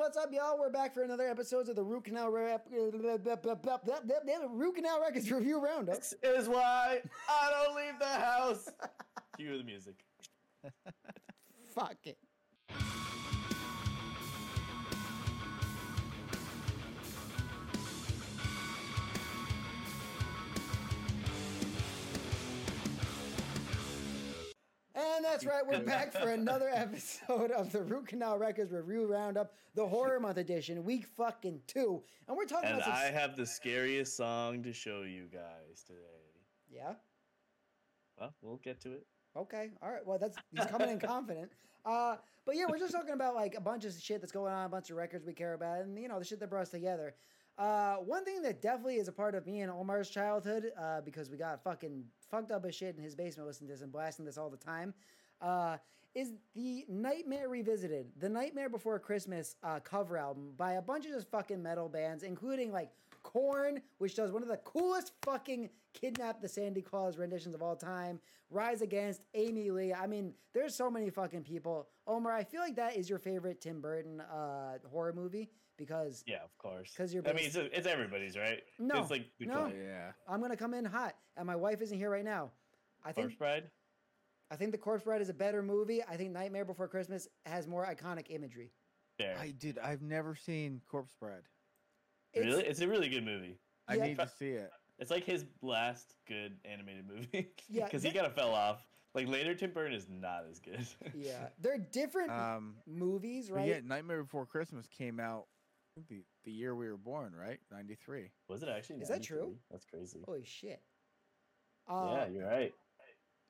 what's 0.00 0.16
up, 0.16 0.32
y'all? 0.32 0.58
We're 0.58 0.70
back 0.70 0.94
for 0.94 1.02
another 1.02 1.28
episode 1.28 1.68
of 1.68 1.76
the 1.76 1.82
Root 1.82 2.04
Canal 2.04 2.30
Rep- 2.30 2.68
Root 2.72 4.74
Canal 4.74 4.98
Records 4.98 5.30
Review 5.30 5.62
Roundup. 5.62 5.96
This 5.96 6.14
is 6.22 6.48
why 6.48 7.02
I 7.28 7.52
don't 7.52 7.76
leave 7.76 7.98
the 7.98 8.06
house. 8.06 8.66
Cue 9.36 9.58
the 9.58 9.62
music. 9.62 9.96
Fuck 11.74 11.98
it. 12.04 12.16
And 25.00 25.24
that's 25.24 25.46
right, 25.46 25.66
we're 25.66 25.80
back 25.80 26.12
for 26.12 26.28
another 26.28 26.68
episode 26.74 27.50
of 27.52 27.72
the 27.72 27.80
Root 27.82 28.08
Canal 28.08 28.36
Records 28.36 28.70
Review 28.70 29.06
Roundup, 29.06 29.54
the 29.74 29.86
Horror 29.86 30.20
Month 30.20 30.36
edition, 30.36 30.84
week 30.84 31.06
fucking 31.06 31.60
two. 31.66 32.02
And 32.28 32.36
we're 32.36 32.44
talking 32.44 32.68
And 32.68 32.80
about. 32.82 32.90
I 32.92 33.04
have 33.10 33.34
the 33.34 33.46
scariest 33.46 34.14
song 34.14 34.62
to 34.62 34.74
show 34.74 35.02
you 35.02 35.24
guys 35.32 35.84
today. 35.86 36.00
yeah? 36.70 36.92
Well, 38.18 38.34
we'll 38.42 38.58
get 38.58 38.78
to 38.82 38.92
it. 38.92 39.06
Okay, 39.34 39.70
all 39.80 39.90
right. 39.90 40.04
Well, 40.06 40.18
that's 40.18 40.36
he's 40.54 40.66
coming 40.66 40.90
in 40.90 41.00
confident. 41.00 41.50
Uh, 41.86 42.16
but 42.44 42.56
yeah, 42.56 42.64
we're 42.68 42.78
just 42.78 42.92
talking 42.92 43.14
about 43.14 43.34
like 43.34 43.54
a 43.54 43.60
bunch 43.60 43.86
of 43.86 43.94
shit 43.98 44.20
that's 44.20 44.32
going 44.32 44.52
on, 44.52 44.66
a 44.66 44.68
bunch 44.68 44.90
of 44.90 44.96
records 44.96 45.24
we 45.24 45.32
care 45.32 45.54
about, 45.54 45.80
and 45.80 45.98
you 45.98 46.08
know 46.08 46.18
the 46.18 46.24
shit 46.26 46.40
that 46.40 46.50
brought 46.50 46.62
us 46.62 46.68
together. 46.70 47.14
Uh, 47.60 47.96
one 47.96 48.24
thing 48.24 48.40
that 48.40 48.62
definitely 48.62 48.96
is 48.96 49.06
a 49.06 49.12
part 49.12 49.34
of 49.34 49.46
me 49.46 49.60
and 49.60 49.70
Omar's 49.70 50.08
childhood, 50.08 50.72
uh, 50.80 51.02
because 51.02 51.28
we 51.28 51.36
got 51.36 51.62
fucking 51.62 52.02
fucked 52.30 52.50
up 52.50 52.64
as 52.64 52.74
shit 52.74 52.96
in 52.96 53.02
his 53.02 53.14
basement 53.14 53.46
listening 53.46 53.68
to 53.68 53.74
this 53.74 53.82
and 53.82 53.92
blasting 53.92 54.24
this 54.24 54.38
all 54.38 54.48
the 54.48 54.56
time, 54.56 54.94
uh, 55.42 55.76
is 56.14 56.32
the 56.54 56.86
Nightmare 56.88 57.50
Revisited, 57.50 58.06
the 58.18 58.30
Nightmare 58.30 58.70
Before 58.70 58.98
Christmas 58.98 59.56
uh, 59.62 59.78
cover 59.80 60.16
album 60.16 60.54
by 60.56 60.72
a 60.72 60.82
bunch 60.82 61.04
of 61.04 61.12
just 61.12 61.30
fucking 61.30 61.62
metal 61.62 61.86
bands, 61.90 62.22
including 62.22 62.72
like 62.72 62.88
Korn, 63.22 63.80
which 63.98 64.16
does 64.16 64.32
one 64.32 64.42
of 64.42 64.48
the 64.48 64.56
coolest 64.58 65.12
fucking 65.22 65.70
Kidnap 65.92 66.40
the 66.40 66.48
Sandy 66.48 66.82
Claws 66.82 67.18
renditions 67.18 67.54
of 67.54 67.62
all 67.62 67.76
time, 67.76 68.20
Rise 68.50 68.82
Against, 68.82 69.22
Amy 69.34 69.70
Lee. 69.70 69.92
I 69.92 70.06
mean, 70.06 70.34
there's 70.54 70.74
so 70.74 70.90
many 70.90 71.10
fucking 71.10 71.42
people. 71.42 71.88
Omar, 72.06 72.32
I 72.32 72.44
feel 72.44 72.60
like 72.60 72.76
that 72.76 72.96
is 72.96 73.08
your 73.08 73.18
favorite 73.18 73.60
Tim 73.60 73.80
Burton 73.80 74.20
uh, 74.20 74.78
horror 74.90 75.12
movie 75.12 75.50
because 75.76 76.22
Yeah, 76.26 76.42
of 76.44 76.56
course. 76.58 76.92
Because 76.94 77.12
you're 77.12 77.26
I 77.28 77.32
mean, 77.32 77.46
it's, 77.46 77.56
it's 77.56 77.86
everybody's, 77.86 78.36
right? 78.36 78.62
No, 78.78 79.00
It's 79.00 79.10
like 79.10 79.26
no. 79.40 79.54
Corpse 79.54 79.74
Yeah. 79.76 80.12
I'm 80.28 80.40
gonna 80.40 80.56
come 80.56 80.74
in 80.74 80.84
hot, 80.84 81.16
and 81.36 81.46
my 81.46 81.56
wife 81.56 81.80
isn't 81.82 81.96
here 81.96 82.10
right 82.10 82.24
now. 82.24 82.50
I 83.04 83.12
think 83.12 83.38
Bride. 83.38 83.64
I 84.50 84.56
think 84.56 84.72
The 84.72 84.78
Corpse 84.78 85.04
Bride 85.04 85.22
is 85.22 85.28
a 85.28 85.34
better 85.34 85.62
movie. 85.62 86.02
I 86.02 86.16
think 86.16 86.32
Nightmare 86.32 86.64
Before 86.64 86.88
Christmas 86.88 87.28
has 87.46 87.66
more 87.66 87.86
iconic 87.86 88.26
imagery. 88.30 88.72
There. 89.18 89.36
I 89.38 89.52
did. 89.52 89.78
I've 89.78 90.02
never 90.02 90.34
seen 90.34 90.80
Corpse 90.90 91.14
Bride. 91.20 91.42
It's- 92.32 92.52
really? 92.52 92.66
It's 92.66 92.80
a 92.80 92.88
really 92.88 93.08
good 93.08 93.24
movie. 93.24 93.58
I 93.88 93.94
Yeah. 93.96 94.06
need 94.06 94.18
to 94.18 94.28
see 94.28 94.50
it. 94.50 94.70
It's 94.98 95.10
like 95.10 95.24
his 95.24 95.44
last 95.62 96.14
good 96.26 96.58
animated 96.64 97.06
movie. 97.08 97.52
Yeah, 97.68 97.84
Because 97.86 98.02
he 98.02 98.10
kind 98.12 98.26
of 98.26 98.34
fell 98.34 98.54
off. 98.54 98.86
Like 99.14 99.26
later, 99.28 99.54
Tim 99.54 99.72
Burton 99.72 99.92
is 99.94 100.06
not 100.08 100.44
as 100.48 100.60
good. 100.60 100.86
Yeah, 101.14 101.48
they're 101.58 101.78
different 101.78 102.30
Um, 102.30 102.76
movies, 102.86 103.50
right? 103.50 103.66
Yeah, 103.68 103.80
Nightmare 103.84 104.22
Before 104.22 104.46
Christmas 104.46 104.86
came 104.86 105.18
out 105.18 105.46
the, 106.08 106.22
the 106.44 106.52
year 106.52 106.74
we 106.76 106.88
were 106.88 106.96
born, 106.96 107.34
right? 107.34 107.58
93. 107.72 108.30
Was 108.48 108.62
it 108.62 108.68
actually? 108.68 109.00
Is 109.00 109.08
that 109.08 109.22
true? 109.22 109.56
That's 109.70 109.84
crazy. 109.84 110.20
Holy 110.24 110.44
shit. 110.44 110.80
yeah, 111.88 111.94
Uh, 111.94 112.28
you're 112.32 112.46
right. 112.46 112.72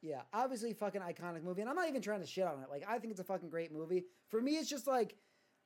Yeah, 0.03 0.22
obviously 0.33 0.72
fucking 0.72 1.03
iconic 1.03 1.42
movie, 1.42 1.61
and 1.61 1.69
I'm 1.69 1.77
not 1.77 1.89
even 1.89 2.00
trying 2.00 2.20
to 2.20 2.27
shit 2.27 2.47
on 2.47 2.62
it. 2.62 2.70
Like 2.70 2.84
I 2.89 2.98
think 2.98 3.11
it's 3.11 3.20
a 3.20 3.25
fucking 3.25 3.50
great 3.50 3.70
movie. 3.70 4.05
For 4.31 4.41
me, 4.41 4.53
it's 4.56 4.70
just 4.70 4.87
like 4.87 5.15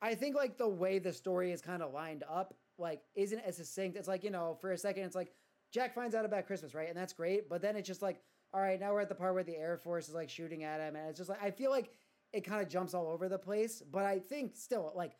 I 0.02 0.16
think 0.16 0.34
like 0.34 0.56
the 0.58 0.68
way 0.68 0.98
the 0.98 1.12
story 1.12 1.52
is 1.52 1.60
kind 1.62 1.82
of 1.84 1.92
lined 1.92 2.24
up, 2.28 2.52
like 2.78 3.03
isn't 3.14 3.41
as 3.41 3.56
succinct. 3.56 3.97
It's 3.97 4.08
like 4.08 4.25
you 4.25 4.30
know, 4.30 4.56
for 4.61 4.72
a 4.72 4.78
second, 4.78 5.05
it's 5.05 5.14
like 5.17 5.33
Jack 5.72 5.94
finds 5.94 6.14
out 6.14 6.25
about 6.25 6.47
Christmas, 6.47 6.75
right, 6.75 6.89
and 6.89 6.97
that's 6.97 7.12
great. 7.12 7.48
But 7.48 7.62
then 7.62 7.77
it's 7.77 7.86
just 7.89 8.03
like, 8.03 8.20
all 8.52 8.61
right, 8.61 8.79
now 8.79 8.92
we're 8.92 9.01
at 9.01 9.08
the 9.08 9.14
part 9.14 9.35
where 9.35 9.42
the 9.45 9.57
Air 9.57 9.77
Force 9.77 10.08
is 10.08 10.14
like 10.14 10.29
shooting 10.30 10.64
at 10.64 10.80
him, 10.80 10.96
and 10.96 11.08
it's 11.08 11.18
just 11.18 11.30
like 11.30 11.42
I 11.42 11.51
feel 11.51 11.70
like 11.70 11.90
it 12.33 12.42
kind 12.42 12.63
of 12.63 12.68
jumps 12.68 12.95
all 12.95 13.08
over 13.08 13.29
the 13.29 13.39
place. 13.39 13.83
But 13.90 14.05
I 14.05 14.18
think 14.18 14.57
still 14.57 14.92
like 14.95 15.13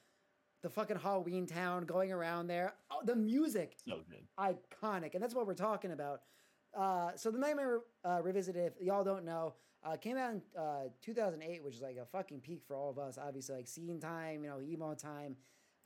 the 0.63 0.71
fucking 0.71 0.97
Halloween 0.97 1.47
town 1.47 1.85
going 1.85 2.11
around 2.11 2.47
there, 2.47 2.73
oh, 2.91 3.01
the 3.05 3.15
music, 3.17 3.77
So 3.87 3.99
good. 4.11 4.27
iconic, 4.39 5.15
and 5.15 5.23
that's 5.23 5.35
what 5.35 5.47
we're 5.47 5.55
talking 5.55 5.93
about. 5.93 6.21
Uh, 6.77 7.11
so 7.17 7.31
the 7.31 7.39
Nightmare 7.39 7.81
uh, 8.05 8.21
Revisited, 8.23 8.73
if 8.75 8.81
y'all 8.85 9.05
don't 9.05 9.25
know, 9.25 9.55
uh, 9.85 9.97
came 9.97 10.17
out 10.17 10.33
in 10.33 10.43
uh, 10.59 10.85
2008, 11.03 11.63
which 11.63 11.75
is 11.77 11.83
like 11.83 11.97
a 11.99 12.07
fucking 12.07 12.41
peak 12.41 12.63
for 12.67 12.75
all 12.75 12.89
of 12.91 12.99
us. 12.99 13.19
Obviously, 13.19 13.55
like 13.57 13.69
scene 13.69 14.01
time, 14.01 14.43
you 14.43 14.49
know, 14.51 14.61
emo 14.63 14.95
time, 14.95 15.37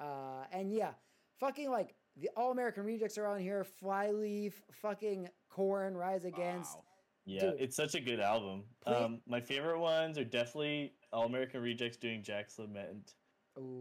uh, 0.01 0.45
and 0.53 0.73
yeah, 0.73 0.91
fucking 1.39 1.71
like 1.71 1.95
the 2.17 2.29
All 2.37 2.51
American 2.51 2.85
Rejects 2.85 3.17
are 3.19 3.27
on 3.27 3.39
here. 3.41 3.65
Flyleaf, 3.65 4.63
fucking 4.73 5.29
Korn, 5.51 5.97
Rise 5.97 6.25
Against. 6.25 6.77
Wow. 6.77 6.85
Yeah, 7.27 7.41
Dude. 7.51 7.61
it's 7.61 7.77
such 7.77 7.95
a 7.95 8.01
good 8.01 8.21
album. 8.21 8.65
Um, 8.87 9.21
my 9.27 9.41
favorite 9.41 9.79
ones 9.79 10.17
are 10.17 10.25
definitely 10.25 10.95
All 11.13 11.27
American 11.27 11.61
Rejects 11.61 11.99
doing 11.99 12.23
Jack's 12.23 12.59
Lament. 12.59 13.15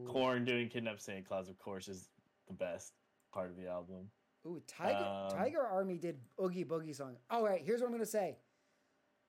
Korn 0.08 0.44
doing 0.44 0.68
Kidnap 0.70 1.00
Santa 1.00 1.22
Claus, 1.22 1.48
of 1.50 1.58
course, 1.60 1.88
is 1.88 2.10
the 2.48 2.54
best 2.54 2.94
part 3.32 3.50
of 3.50 3.56
the 3.56 3.68
album. 3.68 4.10
ooh, 4.46 4.62
Tiger 4.68 4.98
um, 4.98 5.30
Tiger 5.32 5.62
Army 5.62 5.98
did 5.98 6.18
Oogie 6.44 6.66
Boogie 6.66 6.96
song. 6.96 7.16
All 7.30 7.46
right, 7.46 7.62
here's 7.64 7.80
what 7.82 7.88
I'm 7.88 7.94
gonna 7.94 8.06
say. 8.06 8.38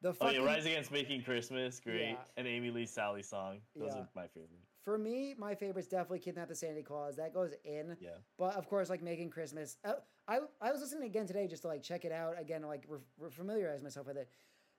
The 0.01 0.13
fucking, 0.15 0.39
Oh 0.39 0.41
fucking 0.41 0.47
yeah, 0.49 0.55
Rise 0.55 0.67
Against 0.67 0.91
Making 0.91 1.23
Christmas, 1.23 1.81
great, 1.81 2.11
Yeah. 2.11 2.17
and 2.37 2.47
Amy 2.47 2.71
Lee 2.71 2.87
Sally 2.87 3.23
song. 3.23 3.59
Those 3.77 3.93
Yeah. 3.95 4.01
are 4.01 4.09
my 4.17 4.27
favorite. 4.29 4.51
For 4.89 4.97
me, 4.97 5.35
my 5.37 5.55
favorite's 5.55 5.87
definitely 5.87 6.21
Kidnap 6.21 6.49
the 6.49 6.55
Sandy 6.55 6.83
Claws. 6.83 7.15
That 7.17 7.35
goes 7.35 7.53
in. 7.63 7.95
Yeah. 8.01 8.13
But 8.39 8.57
of 8.57 8.67
course, 8.71 8.89
like 8.89 9.03
making 9.03 9.29
Christmas. 9.29 9.77
Uh, 9.85 9.97
I 10.27 10.39
I 10.63 10.73
was 10.73 10.81
listening 10.81 11.03
again 11.05 11.27
today 11.27 11.47
just 11.47 11.61
to 11.61 11.69
like 11.69 11.83
check 11.83 12.07
it 12.07 12.11
out 12.13 12.41
again, 12.41 12.63
like 12.63 12.87
re- 12.89 12.97
re- 13.19 13.29
familiarize 13.31 13.83
myself 13.83 14.07
with 14.07 14.17
it. 14.17 14.31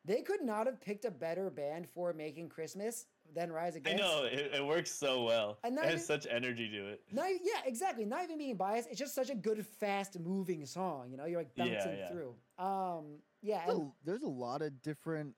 They 0.06 0.24
could 0.24 0.42
not 0.42 0.66
have 0.66 0.82
picked 0.82 1.06
a 1.06 1.12
better 1.12 1.52
band 1.52 1.88
for 1.88 2.12
making 2.12 2.50
Christmas 2.50 3.06
than 3.36 3.52
Rise 3.52 3.76
Against. 3.76 4.04
I 4.04 4.08
know 4.08 4.24
it, 4.24 4.50
it 4.56 4.66
works 4.66 4.90
so 4.92 5.26
well. 5.26 5.60
And 5.64 5.74
it 5.74 5.76
not 5.76 5.86
has 5.86 5.94
even- 5.94 6.06
such 6.06 6.26
energy 6.28 6.68
to 6.72 6.88
it. 6.88 7.04
Not, 7.12 7.30
yeah, 7.44 7.62
exactly. 7.68 8.04
Not 8.04 8.24
even 8.24 8.40
being 8.40 8.56
biased. 8.58 8.90
It's 8.90 8.98
just 8.98 9.14
such 9.14 9.30
a 9.30 9.36
good, 9.36 9.64
fast 9.64 10.18
moving 10.20 10.66
song. 10.66 11.12
You 11.12 11.18
know, 11.18 11.26
you're 11.26 11.38
like 11.42 11.52
Yeah, 11.56 11.66
bouncing 11.66 11.98
yeah. 12.00 12.10
through. 12.10 12.34
Um, 12.58 13.20
yeah, 13.44 13.62
There's 13.68 13.78
and, 13.78 13.88
a, 13.90 14.06
there's 14.06 14.24
a 14.24 14.28
lot 14.28 14.64
of 14.64 14.82
different 14.82 15.36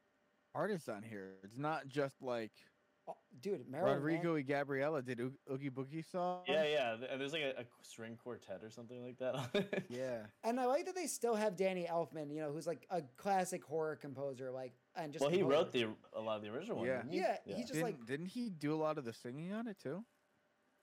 artists 0.55 0.87
on 0.87 1.03
here. 1.03 1.33
It's 1.43 1.57
not 1.57 1.89
just 1.89 2.21
like 2.21 2.51
oh, 3.07 3.15
dude, 3.41 3.67
Marilyn 3.69 3.95
Rodrigo 3.95 4.29
Man- 4.29 4.37
and 4.37 4.47
Gabriela 4.47 5.01
did 5.01 5.19
Oog- 5.19 5.37
Oogie 5.51 5.69
Boogie 5.69 6.05
song. 6.11 6.41
Yeah, 6.47 6.63
yeah, 6.65 6.95
and 7.11 7.19
there's 7.19 7.33
like 7.33 7.41
a, 7.43 7.61
a 7.61 7.65
string 7.81 8.17
quartet 8.21 8.61
or 8.63 8.69
something 8.69 9.03
like 9.03 9.17
that. 9.19 9.35
on 9.35 9.49
it. 9.53 9.83
Yeah. 9.89 10.25
and 10.43 10.59
I 10.59 10.65
like 10.65 10.85
that 10.85 10.95
they 10.95 11.07
still 11.07 11.35
have 11.35 11.55
Danny 11.55 11.87
Elfman. 11.89 12.31
You 12.33 12.41
know, 12.41 12.51
who's 12.51 12.67
like 12.67 12.85
a 12.89 13.01
classic 13.17 13.63
horror 13.63 13.95
composer. 13.95 14.51
Like, 14.51 14.73
and 14.95 15.11
just 15.13 15.21
well, 15.21 15.31
he 15.31 15.39
composer. 15.39 15.57
wrote 15.57 15.71
the 15.71 15.87
a 16.13 16.21
lot 16.21 16.37
of 16.37 16.43
the 16.43 16.49
original 16.49 16.77
one. 16.77 16.87
Yeah. 16.87 16.97
didn't 16.97 17.11
he? 17.13 17.19
Yeah, 17.19 17.37
he 17.45 17.61
just 17.61 17.73
Didn't, 17.73 17.83
like 17.85 18.05
didn't 18.05 18.27
he 18.27 18.49
do 18.49 18.73
a 18.73 18.79
lot 18.79 18.97
of 18.97 19.05
the 19.05 19.13
singing 19.13 19.53
on 19.53 19.67
it 19.67 19.77
too? 19.81 20.03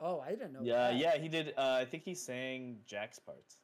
oh, 0.00 0.20
I 0.20 0.30
didn't 0.30 0.52
know. 0.52 0.60
Yeah, 0.62 0.90
that. 0.92 0.96
yeah, 0.96 1.16
he 1.18 1.28
did. 1.28 1.54
Uh, 1.58 1.76
I 1.80 1.84
think 1.84 2.04
he 2.04 2.14
sang 2.14 2.78
Jack's 2.86 3.18
parts. 3.18 3.56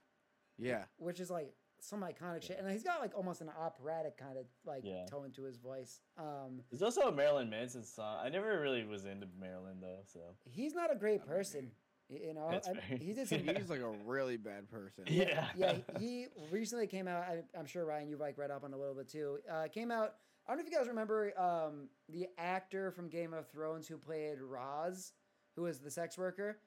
Yeah. 0.58 0.84
which 0.98 1.18
is 1.20 1.30
like 1.30 1.52
some 1.84 2.00
iconic 2.02 2.42
shit, 2.42 2.58
and 2.58 2.70
he's 2.70 2.82
got 2.82 3.00
like 3.00 3.12
almost 3.16 3.40
an 3.40 3.50
operatic 3.60 4.16
kind 4.16 4.38
of 4.38 4.46
like 4.64 4.82
Yeah. 4.84 5.04
tone 5.06 5.30
to 5.32 5.42
his 5.44 5.56
voice. 5.58 6.00
Um, 6.18 6.62
There's 6.70 6.82
also 6.82 7.02
a 7.02 7.12
Marilyn 7.12 7.50
Manson 7.50 7.84
song. 7.84 8.18
I 8.22 8.28
never 8.28 8.60
really 8.60 8.84
was 8.84 9.04
into 9.04 9.26
Marilyn 9.38 9.80
though, 9.80 10.00
so 10.04 10.20
he's 10.44 10.74
not 10.74 10.90
a 10.92 10.96
great 10.96 11.26
person, 11.26 11.70
y- 12.08 12.20
you 12.26 12.34
know. 12.34 12.48
That's 12.50 12.68
I- 12.68 12.74
fair. 12.74 12.96
he 12.98 13.12
did 13.12 13.28
some. 13.28 13.38
He's 13.40 13.68
like 13.70 13.80
a 13.80 13.92
really 14.06 14.36
bad 14.36 14.68
person. 14.70 15.04
yeah, 15.06 15.48
yeah, 15.56 15.76
he 15.98 16.26
recently 16.50 16.86
came 16.86 17.06
out. 17.08 17.22
I, 17.22 17.42
I'm 17.58 17.66
sure 17.66 17.84
Ryan, 17.84 18.08
you've 18.08 18.20
like 18.20 18.38
read 18.38 18.50
up 18.50 18.64
on 18.64 18.72
a 18.72 18.76
little 18.78 18.94
bit 18.94 19.08
too. 19.08 19.38
Uh, 19.50 19.68
came 19.68 19.90
out. 19.90 20.14
I 20.46 20.50
don't 20.50 20.58
know 20.58 20.64
if 20.66 20.70
you 20.70 20.76
guys 20.78 20.88
remember 20.88 21.32
um, 21.40 21.88
the 22.10 22.26
actor 22.36 22.90
from 22.90 23.08
Game 23.08 23.32
of 23.32 23.46
Thrones 23.48 23.88
who 23.88 23.96
played 23.96 24.40
Ros, 24.42 25.12
who 25.56 25.62
was 25.62 25.78
the 25.80 25.90
sex 25.90 26.18
worker. 26.18 26.58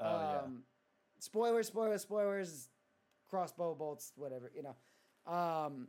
Oh, 0.00 0.04
yeah. 0.04 0.40
um, 0.44 0.62
Spoilers, 1.18 1.66
spoilers, 1.66 2.02
spoilers. 2.02 2.68
Crossbow 3.36 3.74
bolts, 3.74 4.12
whatever 4.16 4.50
you 4.54 4.62
know. 4.62 4.74
Um, 5.30 5.88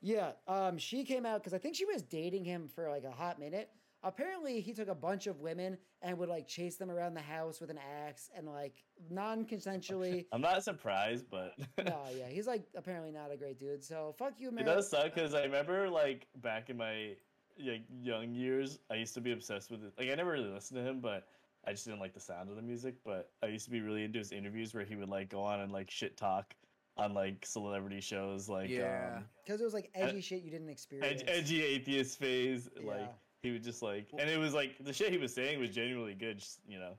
yeah, 0.00 0.30
um, 0.48 0.78
she 0.78 1.04
came 1.04 1.26
out 1.26 1.42
because 1.42 1.52
I 1.52 1.58
think 1.58 1.76
she 1.76 1.84
was 1.84 2.02
dating 2.02 2.44
him 2.44 2.68
for 2.74 2.88
like 2.88 3.04
a 3.04 3.10
hot 3.10 3.38
minute. 3.38 3.68
Apparently, 4.02 4.60
he 4.60 4.72
took 4.72 4.88
a 4.88 4.94
bunch 4.94 5.26
of 5.26 5.40
women 5.40 5.76
and 6.00 6.16
would 6.16 6.30
like 6.30 6.48
chase 6.48 6.76
them 6.76 6.90
around 6.90 7.12
the 7.12 7.20
house 7.20 7.60
with 7.60 7.70
an 7.70 7.78
axe 8.06 8.30
and 8.34 8.46
like 8.46 8.82
non-consensually. 9.10 10.24
I'm 10.32 10.40
not 10.40 10.64
surprised, 10.64 11.26
but 11.30 11.52
no, 11.84 12.00
yeah, 12.16 12.28
he's 12.30 12.46
like 12.46 12.64
apparently 12.74 13.10
not 13.10 13.30
a 13.30 13.36
great 13.36 13.58
dude. 13.58 13.84
So 13.84 14.14
fuck 14.18 14.34
you, 14.38 14.50
it 14.56 14.64
does 14.64 14.88
suck 14.88 15.14
because 15.14 15.34
I 15.34 15.42
remember 15.42 15.90
like 15.90 16.26
back 16.36 16.70
in 16.70 16.78
my 16.78 17.14
like 17.62 17.82
young 18.00 18.32
years, 18.32 18.78
I 18.90 18.94
used 18.94 19.12
to 19.14 19.20
be 19.20 19.32
obsessed 19.32 19.70
with 19.70 19.84
it. 19.84 19.92
Like 19.98 20.08
I 20.08 20.14
never 20.14 20.30
really 20.30 20.50
listened 20.50 20.78
to 20.78 20.88
him, 20.88 21.00
but 21.00 21.26
I 21.66 21.72
just 21.72 21.84
didn't 21.84 22.00
like 22.00 22.14
the 22.14 22.20
sound 22.20 22.48
of 22.48 22.56
the 22.56 22.62
music. 22.62 22.94
But 23.04 23.32
I 23.42 23.48
used 23.48 23.66
to 23.66 23.70
be 23.70 23.80
really 23.80 24.04
into 24.04 24.18
his 24.18 24.32
interviews 24.32 24.72
where 24.72 24.84
he 24.84 24.96
would 24.96 25.10
like 25.10 25.28
go 25.28 25.42
on 25.42 25.60
and 25.60 25.72
like 25.72 25.90
shit 25.90 26.16
talk 26.16 26.54
on 26.96 27.14
like 27.14 27.44
celebrity 27.44 28.00
shows, 28.00 28.48
like 28.48 28.70
Yeah. 28.70 29.16
um, 29.18 29.24
Because 29.44 29.60
it 29.60 29.64
was 29.64 29.74
like 29.74 29.90
edgy 29.94 30.18
Ed- 30.18 30.24
shit 30.24 30.42
you 30.42 30.50
didn't 30.50 30.68
experience. 30.70 31.22
ed- 31.22 31.28
edgy 31.28 31.62
atheist 31.62 32.18
phase. 32.18 32.68
Yeah. 32.80 32.90
Like 32.90 33.14
he 33.42 33.52
would 33.52 33.62
just 33.62 33.82
like, 33.82 34.08
and 34.18 34.28
it 34.30 34.38
was 34.38 34.54
like 34.54 34.76
the 34.80 34.92
shit 34.92 35.12
he 35.12 35.18
was 35.18 35.34
saying 35.34 35.60
was 35.60 35.70
genuinely 35.70 36.14
good. 36.14 36.38
Just, 36.38 36.60
you 36.66 36.78
know, 36.78 36.94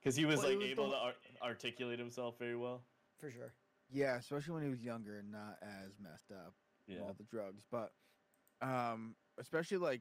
because 0.00 0.16
he 0.16 0.24
was 0.24 0.38
Well, 0.40 0.48
like 0.48 0.58
was 0.58 0.66
the 0.66 0.70
able 0.72 0.90
to 0.90 0.96
ar- 0.96 1.14
articulate 1.42 1.98
himself 1.98 2.38
very 2.38 2.56
well. 2.56 2.82
for 3.18 3.30
sure. 3.30 3.52
Yeah, 3.92 4.16
especially 4.16 4.54
when 4.54 4.62
he 4.62 4.70
was 4.70 4.82
younger 4.82 5.18
and 5.18 5.30
not 5.32 5.58
as 5.62 5.98
messed 6.00 6.30
up 6.30 6.54
from 6.86 6.94
Yeah, 6.94 7.00
all 7.02 7.12
the 7.18 7.24
drugs. 7.24 7.64
But 7.70 7.92
um, 8.62 9.16
especially 9.38 9.78
like 9.78 10.00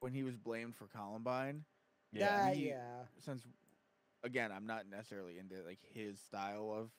when 0.00 0.12
he 0.12 0.22
was 0.22 0.36
blamed 0.36 0.76
for 0.76 0.86
Columbine. 0.86 1.64
yeah, 2.12 2.44
That- 2.46 2.56
we- 2.56 2.68
yeah. 2.68 3.06
Since 3.18 3.42
again, 4.22 4.52
I'm 4.52 4.66
not 4.66 4.86
necessarily 4.88 5.38
into 5.38 5.62
like 5.64 5.80
his 5.92 6.20
style 6.20 6.72
of 6.72 6.90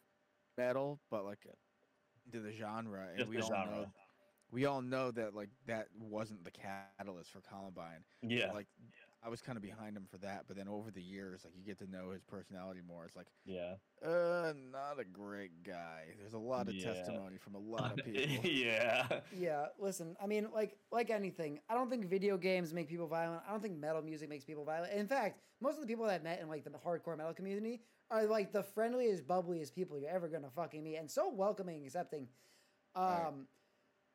metal, 0.57 0.99
but 1.09 1.25
like 1.25 1.45
into 2.25 2.39
the 2.41 2.51
genre, 2.51 3.09
and 3.15 3.17
just 3.17 3.29
we 3.29 3.39
all 3.39 3.55
genre. 3.55 3.73
know 3.73 3.91
we 4.51 4.65
all 4.65 4.81
know 4.81 5.11
that 5.11 5.33
like 5.35 5.49
that 5.67 5.87
wasn't 5.95 6.43
the 6.43 6.51
catalyst 6.51 7.09
for 7.09 7.19
Columbine. 7.19 8.03
Yeah, 8.21 8.51
Like 8.53 8.67
I 9.23 9.29
was 9.29 9.41
kind 9.41 9.55
of 9.55 9.61
behind 9.61 9.95
him 9.95 10.07
for 10.09 10.17
that, 10.17 10.45
but 10.47 10.57
then 10.57 10.67
over 10.67 10.89
the 10.89 11.01
years, 11.01 11.45
like 11.45 11.53
you 11.55 11.63
get 11.63 11.77
to 11.79 11.85
know 11.89 12.09
his 12.09 12.23
personality 12.23 12.81
more. 12.85 13.05
It's 13.05 13.15
like, 13.15 13.27
yeah, 13.45 13.75
uh, 14.03 14.51
not 14.71 14.99
a 14.99 15.03
great 15.05 15.61
guy. 15.63 16.05
There's 16.19 16.33
a 16.33 16.39
lot 16.39 16.67
of 16.67 16.73
Yeah. 16.73 16.93
testimony 16.93 17.37
from 17.37 17.53
a 17.53 17.59
lot 17.75 17.99
of 17.99 18.05
people. 18.05 18.21
yeah. 18.49 19.07
Yeah, 19.37 19.67
listen, 19.77 20.15
I 20.21 20.25
mean, 20.25 20.47
like 20.53 20.75
like 20.91 21.11
anything, 21.11 21.59
I 21.69 21.75
don't 21.75 21.89
think 21.89 22.05
video 22.09 22.35
games 22.37 22.73
make 22.73 22.89
people 22.89 23.07
violent. 23.07 23.43
I 23.47 23.51
don't 23.51 23.61
think 23.61 23.77
metal 23.77 24.01
music 24.01 24.27
makes 24.27 24.43
people 24.43 24.65
violent. 24.65 24.93
In 24.93 25.07
fact, 25.07 25.39
most 25.61 25.75
of 25.75 25.81
the 25.81 25.87
people 25.87 26.05
that 26.05 26.15
I've 26.15 26.23
met 26.23 26.41
in 26.41 26.49
like 26.49 26.63
the 26.63 26.71
hardcore 26.71 27.15
metal 27.15 27.33
community 27.33 27.81
are 28.09 28.25
like 28.25 28.51
the 28.51 28.63
friendliest, 28.63 29.27
bubbliest 29.27 29.73
people 29.75 29.99
you're 29.99 30.09
ever 30.09 30.27
gonna 30.29 30.49
fucking 30.49 30.83
meet, 30.83 30.97
and 30.97 31.09
so 31.09 31.29
welcoming, 31.31 31.77
and 31.77 31.85
accepting. 31.85 32.27
Um, 32.95 33.05
Right. 33.05 33.33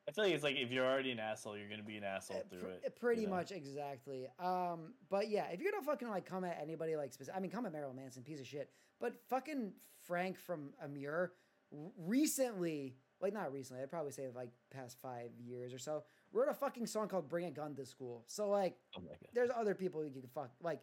I 0.09 0.13
feel 0.13 0.25
like 0.25 0.35
it's 0.35 0.45
like 0.45 0.57
if 0.57 0.71
you're 0.71 0.87
already 0.87 1.11
an 1.11 1.19
asshole, 1.19 1.57
you're 1.59 1.69
gonna 1.69 1.83
be 1.83 1.97
an 1.97 2.05
asshole 2.05 2.45
through 2.49 2.61
pr- 2.61 2.67
it. 2.85 2.97
Pretty 3.01 3.23
you 3.23 3.27
know? 3.27 3.35
much 3.35 3.51
exactly. 3.51 4.29
Um, 4.39 4.95
but 5.11 5.29
yeah, 5.29 5.47
if 5.51 5.61
you're 5.61 5.73
gonna 5.73 5.85
fucking 5.85 6.09
like 6.09 6.25
come 6.25 6.45
at 6.45 6.59
anybody 6.63 6.97
like 6.97 7.13
specific, 7.13 7.37
I 7.37 7.41
mean, 7.41 7.51
come 7.51 7.67
at 7.67 7.73
Marilyn 7.73 7.97
Manson, 7.97 8.23
piece 8.23 8.41
of 8.41 8.47
shit. 8.47 8.71
But 9.01 9.15
fucking 9.29 9.73
Frank 10.05 10.39
from 10.39 10.71
Emmure 10.85 11.31
recently, 11.99 12.95
like 13.21 13.33
not 13.33 13.53
recently, 13.53 13.83
I'd 13.83 13.91
probably 13.91 14.13
say 14.13 14.29
like 14.35 14.51
past 14.71 14.97
five 15.03 15.31
years 15.45 15.73
or 15.75 15.79
so, 15.79 16.05
wrote 16.33 16.49
a 16.49 16.55
fucking 16.55 16.87
song 16.87 17.09
called 17.09 17.29
"Bring 17.29 17.47
a 17.47 17.51
Gun 17.51 17.75
to 17.75 17.85
School." 17.85 18.23
So 18.29 18.49
like, 18.49 18.77
Oh 18.97 19.03
there's 19.35 19.51
other 19.55 19.75
people 19.75 20.05
you 20.05 20.11
can 20.11 20.23
fuck 20.35 20.51
like, 20.63 20.81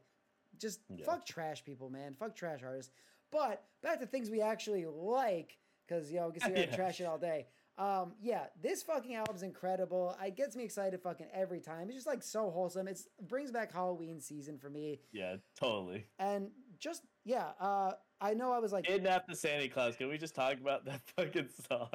just 0.60 0.81
Yeah. 0.90 1.06
fuck 1.06 1.26
trash 1.26 1.64
people, 1.64 1.90
man. 1.90 2.14
Fuck 2.14 2.36
trash 2.36 2.60
artists. 2.64 2.92
But 3.31 3.64
back 3.81 4.00
to 4.02 4.06
things 4.06 4.30
we 4.30 4.42
actually 4.42 4.86
like, 4.86 5.58
because 5.88 6.12
you 6.12 6.19
know 6.19 6.28
we 6.28 6.34
can 6.34 6.42
sit 6.42 6.56
here 6.58 6.64
and 6.64 6.72
Yeah. 6.72 6.76
trash 6.76 7.00
it 7.00 7.06
all 7.06 7.18
day. 7.18 7.48
Um, 7.78 8.14
yeah, 8.22 8.46
this 8.62 8.84
fucking 8.84 9.16
album's 9.16 9.42
incredible. 9.44 10.16
It 10.24 10.36
gets 10.36 10.56
me 10.56 10.64
excited 10.64 11.02
fucking 11.02 11.28
every 11.34 11.60
time. 11.60 11.88
It's 11.88 11.96
just 11.96 12.08
like 12.08 12.22
so 12.22 12.52
wholesome. 12.52 12.88
It's, 12.88 13.08
it 13.18 13.28
brings 13.28 13.52
back 13.52 13.72
Halloween 13.72 14.20
season 14.22 14.58
for 14.60 14.70
me, 14.70 15.00
Yeah, 15.12 15.38
totally. 15.60 16.06
and 16.20 16.50
just 16.80 17.04
yeah. 17.25 17.52
Uh, 17.60 17.94
I 18.22 18.34
know 18.36 18.52
I 18.54 18.60
was 18.60 18.72
like 18.74 18.86
Kidnap 18.86 19.28
the 19.28 19.36
Santa 19.36 19.68
Claus. 19.70 19.96
Can 19.96 20.08
we 20.10 20.18
just 20.18 20.36
talk 20.36 20.60
about 20.60 20.86
that 20.86 21.02
fucking 21.18 21.50
song? 21.68 21.90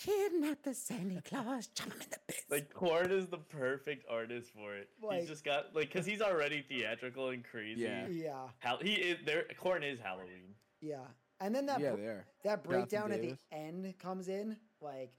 kidnap 0.00 0.62
the 0.62 0.72
Santa 0.72 1.20
Claus, 1.20 1.66
jump 1.68 1.92
him 1.92 2.00
in 2.00 2.08
the 2.10 2.18
pits. 2.32 2.44
Like 2.50 2.72
Korn 2.72 3.10
is 3.10 3.26
the 3.26 3.36
perfect 3.38 4.06
artist 4.10 4.50
for 4.54 4.74
it. 4.74 4.88
Like- 5.02 5.20
he's 5.20 5.28
just 5.28 5.44
got 5.44 5.74
like 5.74 5.92
because 5.92 6.06
he's 6.06 6.22
already 6.22 6.62
theatrical 6.68 7.28
and 7.28 7.44
crazy. 7.44 7.82
Yeah. 7.82 8.06
yeah, 8.08 8.48
Hal- 8.58 8.78
he 8.82 8.94
is 8.94 9.18
there. 9.24 9.44
Korn 9.58 9.82
is 9.82 9.98
Halloween. 10.00 10.54
yeah, 10.80 10.96
and 11.40 11.54
then 11.54 11.66
that 11.66 11.80
yeah, 11.80 11.90
br- 11.92 12.00
there. 12.00 12.26
that 12.44 12.64
breakdown 12.64 13.12
at 13.12 13.20
the 13.20 13.36
end 13.52 13.92
comes 13.98 14.28
in 14.28 14.56
like 14.82 15.12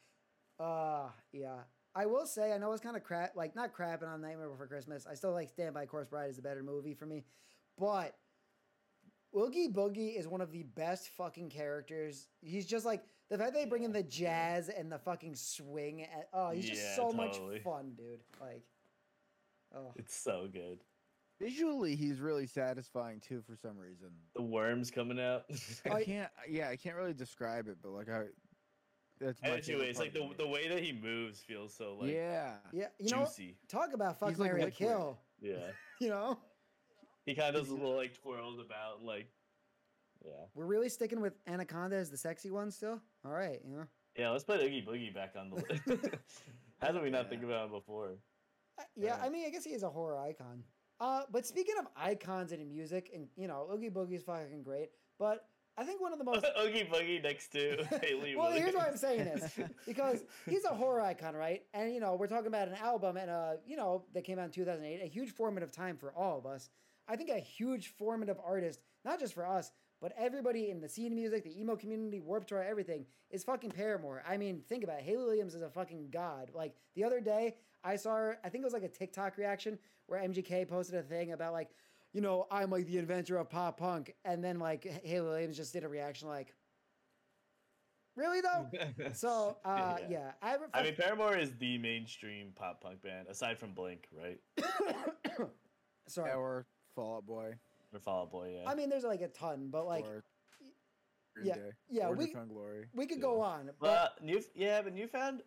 uh 0.60 1.08
yeah 1.32 1.60
i 1.96 2.06
will 2.06 2.26
say 2.26 2.54
i 2.54 2.58
know 2.58 2.72
it's 2.72 2.82
kind 2.82 2.96
of 2.96 3.04
crap 3.04 3.36
like 3.36 3.56
not 3.56 3.74
crapping 3.74 4.08
on 4.08 4.22
nightmare 4.22 4.50
before 4.50 4.68
christmas 4.68 5.08
i 5.10 5.14
still 5.14 5.32
like 5.34 5.50
stand 5.50 5.74
by 5.74 5.86
Corpse 5.86 6.10
bride 6.10 6.30
is 6.30 6.38
a 6.38 6.42
better 6.42 6.64
movie 6.64 6.94
for 6.94 7.06
me 7.06 7.24
but 7.78 8.16
Oogie 9.36 9.70
Boogie 9.70 10.18
is 10.20 10.28
one 10.28 10.42
of 10.42 10.52
the 10.52 10.64
best 10.64 11.08
fucking 11.16 11.50
characters. 11.50 12.28
He's 12.42 12.66
just 12.66 12.86
like 12.86 13.02
the 13.30 13.38
fact 13.38 13.54
they 13.54 13.64
bring 13.66 13.84
in 13.84 13.94
the 13.94 14.04
jazz 14.04 14.68
and 14.68 14.92
the 14.92 15.00
fucking 15.00 15.36
swing. 15.36 16.02
And, 16.02 16.24
oh, 16.34 16.50
he's 16.50 16.68
just 16.68 16.82
Yeah, 16.82 16.96
so 16.98 17.12
totally. 17.14 17.54
much 17.54 17.64
fun, 17.64 17.94
dude. 17.96 18.20
Like, 18.42 18.64
oh, 19.74 19.94
It's 19.96 20.16
so 20.16 20.50
good. 20.52 20.84
Visually, 21.40 21.96
he's 21.96 22.20
really 22.20 22.46
satisfying 22.46 23.22
too 23.22 23.42
for 23.42 23.56
some 23.56 23.78
reason. 23.78 24.10
The 24.36 24.42
worms 24.42 24.92
coming 24.92 25.20
out. 25.20 25.46
I 25.90 26.04
can't. 26.04 26.30
Yeah, 26.50 26.68
I 26.70 26.76
can't 26.76 26.98
really 26.98 27.14
describe 27.14 27.68
it, 27.68 27.78
but 27.82 27.92
like 27.92 28.10
I. 28.10 28.26
That's 29.22 29.42
my 29.42 29.50
and 29.50 29.64
two 29.64 29.78
favorite 29.78 29.98
like 30.00 30.14
the 30.14 30.28
the 30.38 30.48
way 30.48 30.68
that 30.68 30.82
he 30.84 30.92
moves 30.94 31.40
feels 31.42 31.74
so 31.74 31.96
like 32.02 32.12
yeah. 32.12 32.56
yeah. 32.74 32.88
You 33.00 33.12
know, 33.12 33.26
juicy. 33.26 33.56
talk 33.70 33.94
about 33.94 34.20
fuck 34.20 34.30
He's 34.30 34.40
like 34.40 34.50
Mary 34.50 34.64
liquid. 34.66 34.76
kill. 34.90 35.20
Yeah, 35.42 35.56
You 36.02 36.10
know, 36.10 36.40
he 37.26 37.36
kind 37.36 37.56
of 37.56 37.62
does 37.62 37.70
a 37.72 37.74
little 37.76 37.96
like 37.96 38.20
twirls 38.22 38.60
about 38.60 39.04
like. 39.04 39.28
Yeah, 40.26 40.32
we're 40.54 40.66
really 40.66 40.90
sticking 40.90 41.20
with 41.22 41.34
Anaconda 41.48 41.96
as 41.96 42.10
the 42.12 42.18
sexy 42.18 42.52
one 42.52 42.70
still. 42.72 43.00
All 43.26 43.32
right, 43.32 43.60
you 43.68 43.76
know. 43.76 43.86
yeah. 44.16 44.30
Let's 44.30 44.44
put 44.44 44.62
Oogie 44.62 44.86
Boogie 44.88 45.14
back 45.14 45.34
on 45.36 45.50
the 45.50 45.56
list. 45.56 45.82
How 46.82 46.92
did 46.92 47.02
we 47.02 47.10
not 47.10 47.30
think 47.30 47.44
about 47.44 47.66
him 47.66 47.72
before? 47.72 48.18
Uh, 48.80 48.84
Yeah, 48.96 49.12
Right. 49.18 49.26
I 49.26 49.30
mean, 49.30 49.46
I 49.48 49.50
guess 49.50 49.64
he 49.64 49.72
is 49.72 49.82
a 49.84 49.90
horror 49.90 50.20
icon. 50.20 50.64
Uh, 51.00 51.24
but 51.32 51.46
speaking 51.48 51.74
of 51.80 51.88
icons 51.96 52.52
in 52.52 52.68
music, 52.70 53.10
and 53.16 53.28
you 53.36 53.48
know, 53.48 53.68
Oogie 53.74 53.90
Boogie 53.90 54.14
is 54.16 54.24
fucking 54.24 54.62
great. 54.64 54.90
But 55.18 55.46
I 55.82 55.84
think 55.84 56.00
one 56.00 56.14
of 56.14 56.20
the 56.20 56.26
most 56.26 56.46
Oogie 56.62 56.84
Boogie 56.84 57.24
next 57.24 57.52
to 57.54 57.84
Hayley 58.04 58.36
Williams. 58.36 58.38
well, 58.38 58.52
here's 58.52 58.76
why 58.76 58.86
I'm 58.86 58.98
saying 58.98 59.24
this 59.26 59.58
because 59.88 60.24
he's 60.48 60.64
a 60.64 60.70
horror 60.70 61.02
icon, 61.02 61.36
right? 61.36 61.64
And 61.74 61.92
you 61.92 62.00
know, 62.00 62.14
we're 62.14 62.28
talking 62.28 62.46
about 62.46 62.68
an 62.68 62.76
album 62.76 63.18
and 63.18 63.32
uh, 63.32 63.54
you 63.66 63.76
know, 63.76 64.04
that 64.14 64.24
came 64.24 64.38
out 64.38 64.46
in 64.46 64.52
2008, 64.52 65.04
a 65.04 65.08
huge 65.08 65.32
formative 65.32 65.72
time 65.72 65.98
for 65.98 66.14
all 66.14 66.38
of 66.38 66.46
us. 66.46 66.70
I 67.08 67.16
think 67.16 67.32
a 67.32 67.40
huge 67.40 67.88
formative 67.88 68.38
artist, 68.46 68.80
not 69.04 69.20
just 69.20 69.34
for 69.34 69.44
us, 69.44 69.72
but 70.00 70.14
everybody 70.20 70.70
in 70.70 70.82
the 70.82 70.88
scene 70.88 71.16
music, 71.16 71.44
the 71.44 71.60
emo 71.60 71.76
community, 71.76 72.20
Warped 72.20 72.50
Tour, 72.50 72.62
everything 72.62 73.08
is 73.32 73.44
fucking 73.44 73.72
Paramore. 73.72 74.22
I 74.28 74.38
mean, 74.38 74.62
think 74.70 74.84
about 74.84 75.00
it. 75.00 75.06
Hayley 75.06 75.26
Williams 75.26 75.56
is 75.56 75.64
a 75.64 75.70
fucking 75.70 76.10
god. 76.12 76.52
Like 76.54 76.76
the 76.96 77.04
other 77.04 77.22
day, 77.22 77.56
I 77.84 77.96
saw 77.96 78.16
her. 78.16 78.38
I 78.44 78.50
think 78.50 78.62
it 78.62 78.66
was 78.66 78.74
like 78.74 78.84
a 78.84 78.88
TikTok 78.88 79.36
reaction 79.38 79.80
where 80.06 80.22
MGK 80.22 80.70
posted 80.70 81.00
a 81.00 81.02
thing 81.04 81.32
about 81.32 81.54
like, 81.54 81.72
you 82.14 82.22
know, 82.22 82.48
I'm 82.52 82.70
like 82.70 82.88
the 82.88 82.98
inventor 82.98 83.38
of 83.38 83.50
pop 83.50 83.78
punk, 83.80 84.14
and 84.26 84.44
then 84.44 84.60
like 84.60 84.84
Hayley 85.04 85.28
Williams 85.28 85.58
just 85.58 85.74
did 85.74 85.84
a 85.84 85.88
reaction 85.88 86.28
like, 86.28 86.54
really 88.16 88.42
though. 88.42 88.68
So 89.14 89.58
uh, 89.64 89.98
yeah. 90.10 90.32
I, 90.42 90.58
I 90.74 90.84
mean, 90.84 90.96
Paramore 90.96 91.38
is 91.38 91.52
the 91.60 91.78
mainstream 91.78 92.52
pop 92.56 92.82
punk 92.82 93.02
band 93.02 93.28
aside 93.28 93.58
from 93.58 93.74
Blink, 93.74 94.08
right? 94.18 94.40
sorry. 96.08 96.34
Or 96.34 96.66
Fall 96.96 97.18
Out 97.18 97.26
Boy. 97.26 97.54
Or 97.94 98.00
Fall 98.00 98.24
Out 98.24 98.32
Boy, 98.32 98.56
yeah. 98.62 98.70
I 98.70 98.76
mean, 98.76 98.90
there's 98.90 99.04
like 99.04 99.22
a 99.22 99.30
ton, 99.30 99.70
but 99.72 99.86
like 99.86 100.06
or 100.06 100.24
Green 101.36 101.48
yeah, 101.48 101.56
Day, 101.56 101.70
yeah, 101.90 102.08
or 102.08 102.16
we- 102.16 102.28
Defund 102.28 102.50
Glory. 102.50 102.88
we 102.94 103.06
could 103.06 103.18
yeah. 103.18 103.24
go 103.24 103.42
on. 103.42 103.70
But 103.80 103.90
well, 103.90 104.10
New 104.22 104.42
yeah, 104.54 104.82
but 104.82 104.94
Newfound 104.94 105.44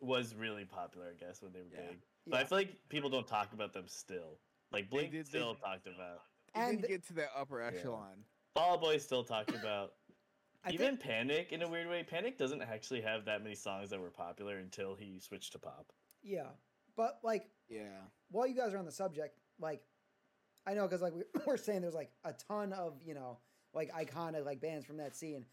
was 0.00 0.34
really 0.34 0.64
popular, 0.64 1.06
I 1.10 1.24
guess, 1.24 1.42
when 1.42 1.52
they 1.52 1.60
were 1.60 1.66
Yeah. 1.72 1.88
big. 1.88 1.98
But 2.26 2.40
I 2.40 2.44
feel 2.44 2.58
like 2.58 2.70
people 2.88 3.10
don't 3.10 3.26
talk 3.26 3.52
about 3.52 3.72
them 3.72 3.84
still. 3.88 4.38
Like 4.72 4.90
They 4.90 4.96
Blink 4.96 5.12
did- 5.12 5.26
still 5.26 5.54
did. 5.54 5.62
talked 5.62 5.86
about. 5.86 6.22
And- 6.54 6.78
didn't 6.80 6.88
get 6.90 7.06
to 7.08 7.12
that 7.14 7.30
upper 7.36 7.62
echelon. 7.62 8.24
Fall 8.54 8.74
Out 8.74 8.80
Boy 8.80 8.98
still 8.98 9.24
talked 9.24 9.50
about. 9.54 9.94
I 10.64 10.70
Even 10.70 10.96
Panic, 10.96 11.50
in 11.52 11.62
a 11.62 11.68
weird 11.68 11.88
way, 11.88 12.04
Panic 12.04 12.38
doesn't 12.38 12.62
actually 12.62 13.00
have 13.00 13.24
that 13.24 13.42
many 13.42 13.54
songs 13.56 13.90
that 13.90 14.00
were 14.00 14.10
popular 14.10 14.58
until 14.58 14.94
he 14.94 15.18
switched 15.18 15.52
to 15.52 15.58
pop. 15.58 15.92
yeah, 16.22 16.46
but 16.96 17.18
like 17.24 17.48
Yeah. 17.68 18.02
while 18.30 18.46
you 18.46 18.54
guys 18.54 18.72
are 18.74 18.78
on 18.78 18.84
the 18.84 18.92
subject, 18.92 19.38
like 19.58 19.82
I 20.66 20.74
know 20.74 20.82
because 20.86 21.02
like 21.02 21.14
we, 21.14 21.22
we're 21.46 21.56
saying 21.56 21.80
there's 21.80 21.94
like 21.94 22.12
a 22.24 22.32
ton 22.32 22.72
of 22.72 23.02
you 23.02 23.14
know 23.14 23.38
like 23.74 23.90
iconic 23.92 24.44
like 24.44 24.60
bands 24.60 24.84
from 24.86 24.98
that 24.98 25.16
scene, 25.16 25.46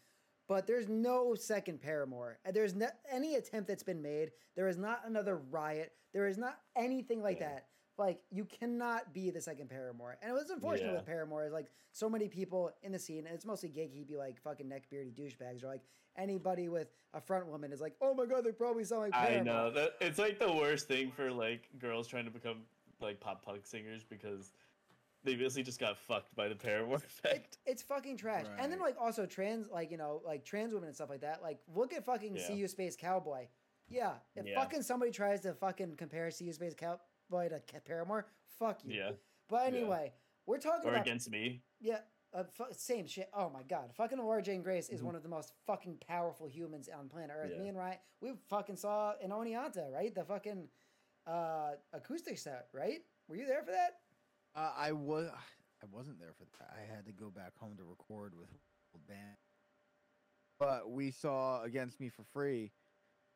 but 0.46 0.66
there's 0.68 0.88
no 0.88 1.34
second 1.34 1.80
Paramore. 1.80 2.38
And 2.44 2.54
There's 2.54 2.74
not 2.76 2.92
any 3.10 3.34
attempt 3.34 3.66
that's 3.66 3.82
been 3.82 4.02
made. 4.02 4.30
There 4.54 4.68
is 4.68 4.76
not 4.78 5.00
another 5.06 5.38
Riot. 5.38 5.92
There 6.12 6.26
is 6.28 6.36
not 6.38 6.58
anything 6.76 7.20
like 7.22 7.40
Yeah. 7.40 7.48
that. 7.54 7.66
Like 8.00 8.22
you 8.30 8.46
cannot 8.46 9.12
be 9.12 9.30
the 9.30 9.40
second 9.42 9.68
Paramore. 9.68 10.16
And 10.22 10.30
it 10.30 10.34
was 10.34 10.48
unfortunate 10.48 10.88
Yeah. 10.88 10.96
with 10.96 11.06
Paramore 11.06 11.44
is 11.44 11.52
like 11.52 11.66
so 11.92 12.08
many 12.08 12.28
people 12.28 12.72
in 12.82 12.92
the 12.92 12.98
scene, 12.98 13.26
and 13.26 13.34
it's 13.34 13.44
mostly 13.44 13.68
gatekeepy 13.68 14.16
like 14.16 14.40
fucking 14.40 14.66
neckbeardy 14.66 15.12
douchebags, 15.14 15.62
or 15.62 15.66
like 15.66 15.82
anybody 16.16 16.68
with 16.70 16.88
a 17.12 17.20
front 17.20 17.46
woman 17.46 17.72
is 17.72 17.80
like, 17.80 17.94
oh 18.00 18.14
my 18.14 18.24
god, 18.24 18.42
they 18.44 18.52
probably 18.52 18.84
sound 18.84 19.02
like 19.02 19.12
Paramore. 19.12 19.38
I 19.38 19.42
know 19.42 19.70
that 19.72 19.90
it's 20.00 20.18
like 20.18 20.38
the 20.38 20.50
worst 20.50 20.88
thing 20.88 21.10
for 21.10 21.30
like 21.30 21.68
girls 21.78 22.08
trying 22.08 22.24
to 22.24 22.30
become 22.30 22.62
like 23.02 23.20
pop 23.20 23.44
punk 23.44 23.66
singers 23.66 24.02
because 24.02 24.52
they 25.22 25.34
basically 25.36 25.62
just 25.64 25.78
got 25.78 25.98
fucked 25.98 26.34
by 26.34 26.48
the 26.48 26.54
Paramore 26.54 26.96
effect. 26.96 27.58
It's 27.66 27.82
fucking 27.82 28.16
trash. 28.16 28.46
And 28.58 28.72
then 28.72 28.80
like 28.80 28.96
also 28.98 29.26
trans 29.26 29.68
like 29.68 29.90
you 29.90 29.98
know 29.98 30.22
like 30.24 30.46
trans 30.46 30.72
women 30.72 30.86
and 30.88 30.96
stuff 30.96 31.10
like 31.10 31.20
that. 31.20 31.42
Like 31.42 31.58
look 31.74 31.92
at 31.92 32.06
fucking 32.06 32.34
Yeah. 32.34 32.50
You 32.52 32.66
Space 32.66 32.96
Cowboy. 32.96 33.48
Yeah, 33.90 34.12
if 34.36 34.46
Yeah. 34.46 34.54
fucking 34.58 34.82
somebody 34.82 35.10
tries 35.10 35.40
to 35.42 35.52
fucking 35.52 35.96
compare 35.96 36.30
You 36.40 36.52
Space 36.54 36.74
Cowboy 36.74 37.02
to 37.30 37.60
Ca- 37.70 37.80
Paramore, 37.86 38.26
fuck 38.58 38.80
you. 38.84 38.94
Yeah, 38.94 39.10
But 39.48 39.66
anyway, 39.66 40.12
we're 40.46 40.58
talking 40.58 40.88
or 40.88 40.94
about 40.94 41.06
against 41.06 41.30
me. 41.30 41.62
yeah, 41.80 42.00
uh, 42.32 42.44
fu- 42.44 42.64
same 42.72 43.06
shit. 43.06 43.28
Oh 43.32 43.48
my 43.50 43.62
god, 43.62 43.92
fucking 43.94 44.18
Laura 44.18 44.42
Jane 44.42 44.62
Grace 44.62 44.88
is 44.88 45.00
Mhm. 45.00 45.04
one 45.06 45.14
of 45.14 45.22
the 45.22 45.28
most 45.28 45.52
fucking 45.66 45.98
powerful 45.98 46.46
humans 46.48 46.88
on 46.88 47.08
planet 47.08 47.36
Earth. 47.38 47.50
Yeah. 47.52 47.58
Me 47.58 47.68
and 47.68 47.78
Ryan, 47.78 47.98
we 48.20 48.32
fucking 48.48 48.76
saw 48.76 49.14
in 49.18 49.30
Oneonta, 49.30 49.90
right? 49.92 50.14
The 50.14 50.24
fucking 50.24 50.68
uh, 51.26 51.76
acoustic 51.92 52.38
set, 52.38 52.68
right? 52.72 53.04
Were 53.28 53.36
you 53.36 53.46
there 53.46 53.62
for 53.62 53.70
that? 53.72 54.00
Uh, 54.54 54.72
I 54.76 54.90
was. 54.92 55.28
I 55.82 55.86
wasn't 55.86 56.18
there 56.18 56.32
for 56.32 56.44
that. 56.58 56.70
I 56.76 56.80
had 56.94 57.04
to 57.06 57.12
go 57.12 57.30
back 57.30 57.56
home 57.56 57.76
to 57.76 57.84
record 57.84 58.34
with 58.36 58.48
old 58.94 59.06
band. 59.06 59.36
But 60.58 60.90
we 60.90 61.10
saw 61.10 61.62
Against 61.62 62.00
Me 62.00 62.08
for 62.08 62.24
Free 62.24 62.72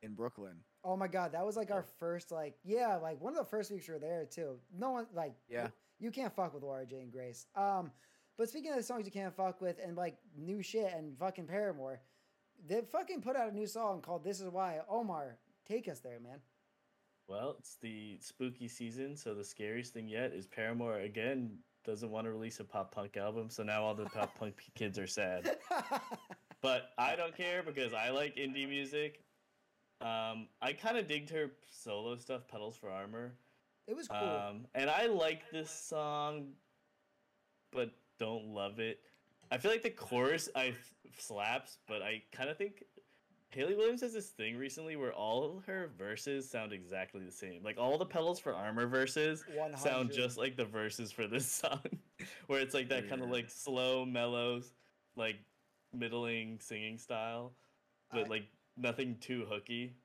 in 0.03 0.15
Brooklyn. 0.15 0.65
Oh 0.85 0.97
my 0.97 1.09
god, 1.09 1.33
that 1.33 1.45
was 1.47 1.57
like 1.57 1.71
our 1.71 1.83
first 1.99 2.31
like 2.31 2.55
yeah, 2.65 2.97
like 2.97 3.21
one 3.21 3.33
of 3.33 3.39
the 3.39 3.45
first 3.51 3.71
weeks 3.71 3.89
we 3.89 3.95
were 3.95 4.01
there 4.01 4.27
too. 4.31 4.59
No 4.79 4.91
one 4.91 5.07
like 5.15 5.35
Yeah. 5.49 5.69
you 5.99 6.11
can't 6.11 6.35
fuck 6.35 6.53
with 6.55 6.63
Laura 6.63 6.85
Jane 6.87 7.11
Grace. 7.11 7.47
Um, 7.57 7.91
but 8.37 8.49
speaking 8.49 8.71
of 8.71 8.77
the 8.77 8.83
songs 8.83 9.07
you 9.07 9.13
can't 9.13 9.35
fuck 9.35 9.61
with 9.61 9.79
and 9.85 9.97
like 9.97 10.17
new 10.37 10.63
shit 10.63 10.93
and 10.93 11.17
fucking 11.19 11.47
Paramore, 11.47 12.01
they 12.67 12.83
fucking 12.83 13.23
put 13.23 13.37
out 13.37 13.51
a 13.51 13.55
new 13.55 13.67
song 13.67 14.03
called 14.03 14.25
"This 14.25 14.41
Is 14.41 14.51
Why." 14.51 14.81
Omar, 14.89 15.39
take 15.67 15.89
us 15.89 16.01
there, 16.01 16.21
man. 16.21 16.39
Well, 17.27 17.57
it's 17.59 17.77
the 17.81 18.19
spooky 18.21 18.69
season, 18.69 19.17
so 19.17 19.33
the 19.35 19.45
scariest 19.45 19.95
thing 19.95 20.09
yet 20.09 20.33
is 20.35 20.47
Paramore 20.47 20.99
again 20.99 21.57
doesn't 21.83 22.11
want 22.11 22.27
to 22.27 22.31
release 22.33 22.61
a 22.61 22.65
pop 22.65 22.95
punk 22.95 23.17
album, 23.17 23.49
so 23.49 23.63
now 23.63 23.83
all 23.83 23.95
the 23.95 24.05
pop 24.07 24.39
punk 24.39 24.61
kids 24.75 24.99
are 24.99 25.07
sad. 25.07 25.57
But 26.63 26.91
I 26.97 27.15
don't 27.15 27.37
care 27.37 27.63
because 27.63 27.93
I 27.93 28.09
like 28.09 28.37
indie 28.37 28.67
music. 28.69 29.23
Um, 30.01 30.49
I 30.61 30.73
kind 30.73 30.97
of 30.99 31.09
digged 31.09 31.31
her 31.31 31.51
solo 31.71 32.17
stuff, 32.17 32.47
Petals 32.49 32.77
for 32.77 32.91
Armor. 32.91 33.33
it 33.87 33.97
was 33.97 34.09
cool. 34.09 34.19
Um, 34.19 34.67
and 34.75 34.91
I 34.91 35.07
like 35.07 35.51
this 35.51 35.71
song, 35.71 36.49
but 37.73 37.91
don't 38.19 38.47
love 38.49 38.79
it. 38.81 39.01
I 39.51 39.59
feel 39.59 39.71
like 39.71 39.83
the 39.83 39.91
chorus 39.91 40.49
I 40.55 40.69
f- 40.69 40.95
slaps, 41.19 41.79
but 41.87 42.03
I 42.03 42.23
kind 42.33 42.51
of 42.51 42.57
think 42.59 42.83
Hayley 43.51 43.75
Williams 43.77 44.01
has 44.01 44.13
this 44.13 44.31
thing 44.31 44.57
recently 44.57 44.97
where 44.97 45.13
all 45.13 45.63
her 45.67 45.91
verses 45.97 46.49
sound 46.51 46.73
exactly 46.73 47.25
the 47.25 47.31
same. 47.31 47.63
Like 47.63 47.79
all 47.79 47.97
the 47.99 48.07
petals 48.07 48.41
for 48.41 48.53
armor 48.55 48.87
verses 48.87 49.45
100. 49.55 49.79
sound 49.79 50.11
just 50.13 50.37
like 50.39 50.57
the 50.57 50.65
verses 50.65 51.13
for 51.13 51.27
this 51.27 51.47
song, 51.63 51.81
where 52.49 52.61
it's 52.61 52.75
like 52.75 52.89
that 52.89 53.09
kind 53.09 53.23
of 53.23 53.31
like 53.31 53.49
slow, 53.49 54.05
mellow, 54.05 54.61
like 55.17 55.37
middling 55.93 56.59
singing 56.61 56.99
style, 56.99 57.53
but 58.11 58.27
I- 58.27 58.31
like 58.31 58.45
nothing 58.77 59.17
too 59.21 59.47
hooky. 59.49 59.97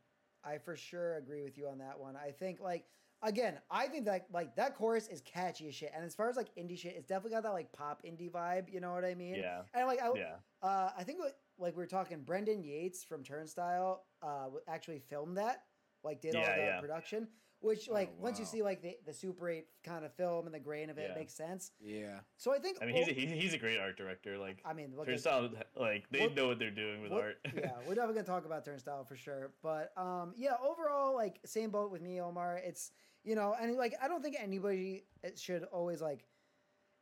I 0.44 0.58
for 0.58 0.76
sure 0.76 1.18
agree 1.18 1.44
with 1.44 1.58
you 1.58 1.68
on 1.68 1.80
that 1.80 2.00
one. 2.00 2.16
I 2.16 2.32
think 2.32 2.60
like 2.62 2.86
again, 3.22 3.60
I 3.70 3.88
think 3.88 4.06
that 4.06 4.28
like 4.32 4.56
that 4.56 4.76
chorus 4.76 5.08
is 5.08 5.22
catchy 5.22 5.68
as 5.68 5.76
shit. 5.76 5.92
And 5.94 6.06
as 6.06 6.16
far 6.16 6.30
as 6.30 6.38
like 6.38 6.54
indie 6.56 6.78
shit, 6.78 6.96
it's 6.96 7.08
definitely 7.08 7.32
got 7.32 7.44
that 7.44 7.54
like 7.54 7.72
pop 7.74 8.04
indie 8.04 8.32
vibe. 8.32 8.72
You 8.72 8.80
know 8.80 8.94
what 8.94 9.04
I 9.06 9.16
mean? 9.16 9.36
Yeah, 9.36 9.64
And 9.74 9.88
like 9.88 10.02
I, 10.02 10.12
yeah. 10.16 10.36
Uh, 10.62 10.92
I 10.98 11.04
think 11.04 11.20
what, 11.20 11.38
like 11.58 11.76
we 11.76 11.84
were 11.84 11.88
talking, 11.88 12.22
Brendan 12.22 12.64
Yates 12.64 13.04
from 13.04 13.24
Turnstile 13.24 14.04
uh, 14.22 14.48
actually 14.68 15.00
filmed 15.00 15.38
that, 15.38 15.64
like 16.04 16.22
did 16.22 16.36
all 16.36 16.42
Yeah, 16.42 16.56
the 16.56 16.64
yeah. 16.64 16.80
production. 16.80 17.28
Which 17.62 17.90
Oh, 17.90 17.94
like 17.94 18.12
once 18.18 18.40
you 18.40 18.46
see 18.46 18.62
like 18.62 18.82
the, 18.82 18.96
the 19.06 19.14
Super 19.14 19.50
Eight 19.50 19.68
kind 19.84 20.06
of 20.06 20.14
film 20.14 20.46
and 20.46 20.56
the 20.56 20.60
grain 20.60 20.90
of 20.90 20.98
it, 20.98 21.02
Yeah. 21.08 21.12
it 21.14 21.18
makes 21.18 21.34
sense. 21.34 21.72
Yeah. 21.82 22.20
So 22.38 22.54
I 22.54 22.60
think 22.60 22.78
I 22.82 22.86
mean, 22.86 22.96
he's 22.96 23.08
o- 23.08 23.12
a, 23.12 23.14
he's, 23.14 23.30
he's 23.44 23.54
a 23.54 23.58
great 23.58 23.78
art 23.80 23.98
director. 23.98 24.38
Like, 24.38 24.62
I 24.66 24.72
mean, 24.74 24.94
look 24.96 25.08
at, 25.08 25.12
Turnstile, 25.12 25.50
like 25.78 26.06
they 26.10 26.22
What- 26.22 26.36
know 26.36 26.48
what 26.48 26.60
they're 26.60 26.72
doing 26.72 27.02
with 27.02 27.12
what- 27.12 27.22
art. 27.22 27.38
yeah, 27.54 27.72
we're 27.86 27.96
definitely 27.96 28.16
gonna 28.16 28.24
talk 28.28 28.46
about 28.46 28.64
Turnstile 28.64 29.04
for 29.04 29.16
sure. 29.18 29.52
But 29.62 29.92
um, 29.98 30.34
yeah, 30.38 30.54
overall, 30.66 31.14
like 31.14 31.40
same 31.46 31.70
boat 31.70 31.92
with 31.92 32.02
me, 32.02 32.22
Omar. 32.22 32.62
It's 32.64 32.92
you 33.26 33.36
know, 33.36 33.54
and 33.60 33.76
like 33.76 33.94
I 34.02 34.08
don't 34.08 34.22
think 34.24 34.38
anybody 34.40 35.04
uh, 35.26 35.30
should 35.36 35.64
always 35.66 36.02
like 36.02 36.24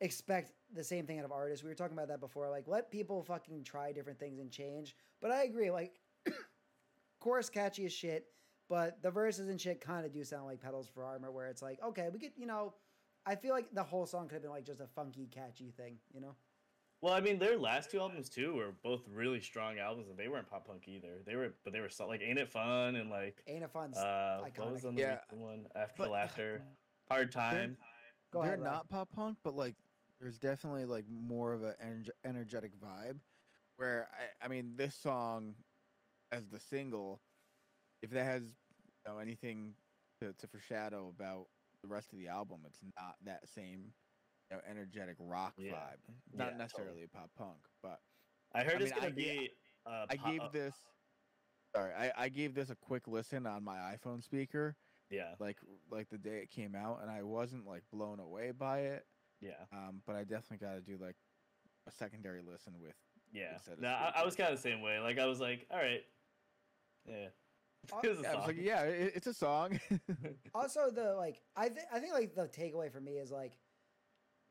expect 0.01 0.53
the 0.73 0.83
same 0.83 1.05
thing 1.05 1.19
out 1.19 1.25
of 1.25 1.31
artists. 1.31 1.63
We 1.63 1.69
were 1.69 1.75
talking 1.75 1.95
about 1.95 2.07
that 2.07 2.19
before. 2.19 2.49
Like, 2.49 2.67
let 2.67 2.89
people 2.91 3.23
fucking 3.23 3.63
try 3.63 3.91
different 3.91 4.19
things 4.19 4.39
and 4.39 4.49
change. 4.51 4.95
But 5.21 5.31
I 5.31 5.43
agree. 5.43 5.69
Like, 5.71 5.99
chorus 7.19 7.49
catchy 7.49 7.85
as 7.85 7.93
shit, 7.93 8.25
but 8.69 9.01
the 9.01 9.11
verses 9.11 9.49
and 9.49 9.59
shit 9.59 9.81
kind 9.81 10.05
of 10.05 10.11
do 10.13 10.23
sound 10.23 10.45
like 10.45 10.61
petals 10.61 10.87
for 10.87 11.03
armor, 11.03 11.31
where 11.31 11.47
it's 11.47 11.61
like, 11.61 11.79
okay, 11.83 12.09
we 12.11 12.19
could, 12.19 12.31
you 12.37 12.45
know. 12.47 12.73
I 13.25 13.35
feel 13.35 13.53
like 13.53 13.67
the 13.73 13.83
whole 13.83 14.05
song 14.05 14.27
could 14.29 14.35
have 14.35 14.41
been 14.41 14.51
like 14.51 14.63
just 14.65 14.79
a 14.79 14.87
funky, 14.87 15.27
catchy 15.27 15.71
thing, 15.75 15.97
you 16.13 16.21
know? 16.21 16.35
Well, 17.01 17.13
I 17.13 17.19
mean, 17.19 17.37
their 17.39 17.57
last 17.57 17.91
two 17.91 17.99
albums 17.99 18.29
too 18.29 18.53
were 18.55 18.71
both 18.83 19.01
really 19.13 19.41
strong 19.41 19.79
albums, 19.79 20.07
and 20.09 20.17
they 20.17 20.29
weren't 20.29 20.49
pop 20.49 20.65
punk 20.65 20.87
either. 20.87 21.21
They 21.25 21.35
were, 21.35 21.53
but 21.65 21.73
they 21.73 21.81
were 21.81 21.89
so, 21.89 22.07
like 22.07 22.21
"Ain't 22.23 22.39
It 22.39 22.47
Fun" 22.49 22.95
and 22.95 23.09
like 23.09 23.43
Ain't 23.47 23.63
it 23.63 23.69
fun? 23.69 23.93
uh, 23.95 24.39
what 24.55 24.71
was 24.71 24.85
on 24.85 24.95
the 24.95 25.01
Yeah, 25.01 25.17
one 25.31 25.65
after 25.75 26.03
but- 26.03 26.11
laughter, 26.11 26.61
hard 27.11 27.31
time. 27.31 27.75
Go 28.31 28.41
They're 28.41 28.53
ahead, 28.53 28.63
Rob. 28.63 28.73
not 28.73 28.89
pop 28.89 29.09
punk, 29.13 29.37
but 29.43 29.55
like 29.55 29.75
there's 30.21 30.39
definitely 30.39 30.85
like 30.85 31.05
more 31.09 31.53
of 31.53 31.63
an 31.63 31.73
energ- 31.85 32.09
energetic 32.25 32.71
vibe. 32.79 33.17
Where 33.75 34.07
I, 34.41 34.45
I 34.45 34.47
mean, 34.47 34.71
this 34.75 34.95
song 34.95 35.53
as 36.31 36.47
the 36.47 36.59
single, 36.59 37.19
if 38.01 38.09
that 38.11 38.25
has 38.25 38.43
you 39.05 39.11
know 39.13 39.19
anything 39.19 39.75
to, 40.21 40.33
to 40.33 40.47
foreshadow 40.47 41.07
about 41.09 41.47
the 41.81 41.87
rest 41.87 42.13
of 42.13 42.19
the 42.19 42.27
album, 42.27 42.65
it's 42.65 42.81
not 42.97 43.15
that 43.23 43.47
same 43.47 43.93
you 44.49 44.57
know, 44.57 44.61
energetic 44.65 45.15
rock 45.19 45.55
Yeah. 45.57 45.73
vibe. 45.73 46.15
Not 46.33 46.51
Yeah, 46.51 46.57
necessarily 46.57 46.91
totally. 46.91 47.07
pop 47.07 47.35
punk, 47.35 47.67
but 47.81 48.01
I 48.53 48.63
heard 48.63 48.81
I 48.81 48.85
it's 48.85 48.91
mean, 48.91 49.01
gonna 49.01 49.07
I 49.07 49.09
ga- 49.11 49.37
be. 49.39 49.49
Uh, 49.85 50.05
I 50.09 50.15
gave 50.15 50.51
this. 50.51 50.75
Sorry, 51.75 51.93
I, 51.93 52.11
I 52.15 52.29
gave 52.29 52.55
this 52.55 52.69
a 52.69 52.75
quick 52.75 53.07
listen 53.07 53.45
on 53.45 53.63
my 53.63 53.77
iPhone 53.77 54.23
speaker, 54.23 54.77
yeah, 55.09 55.35
like 55.39 55.59
like 55.91 56.09
the 56.09 56.17
day 56.17 56.39
it 56.39 56.49
came 56.49 56.75
out, 56.75 57.01
and 57.01 57.11
I 57.11 57.23
wasn't 57.23 57.67
like 57.67 57.83
blown 57.91 58.19
away 58.19 58.51
by 58.51 58.79
it. 58.79 59.05
yeah, 59.41 59.65
Um, 59.71 60.01
but 60.05 60.15
I 60.15 60.23
definitely 60.23 60.65
got 60.65 60.73
to 60.73 60.81
do 60.81 60.97
like 60.97 61.17
a 61.85 61.91
secondary 61.91 62.41
listen 62.41 62.79
with. 62.79 62.95
yeah. 63.31 63.59
No, 63.77 63.89
I, 63.89 64.13
I 64.15 64.25
was 64.25 64.35
kind 64.35 64.49
of 64.51 64.57
the 64.57 64.61
same 64.61 64.81
way. 64.81 64.99
Like 64.99 65.19
I 65.19 65.25
was 65.25 65.39
like, 65.39 65.67
all 65.69 65.77
right, 65.77 66.03
yeah. 67.05 67.29
Was 68.03 68.19
a 68.19 68.21
Yeah, 68.21 68.31
I 68.31 68.35
was 68.35 68.47
like, 68.47 68.55
song. 68.55 68.65
yeah, 68.65 68.81
it, 68.83 69.11
it's 69.15 69.27
a 69.27 69.33
song. 69.33 69.79
also 70.55 70.89
the 70.93 71.13
like 71.15 71.41
I 71.55 71.69
think 71.69 71.87
I 71.93 71.99
think 71.99 72.13
like 72.13 72.35
the 72.35 72.47
takeaway 72.47 72.91
for 72.91 72.99
me 73.01 73.13
is 73.13 73.31
like 73.31 73.57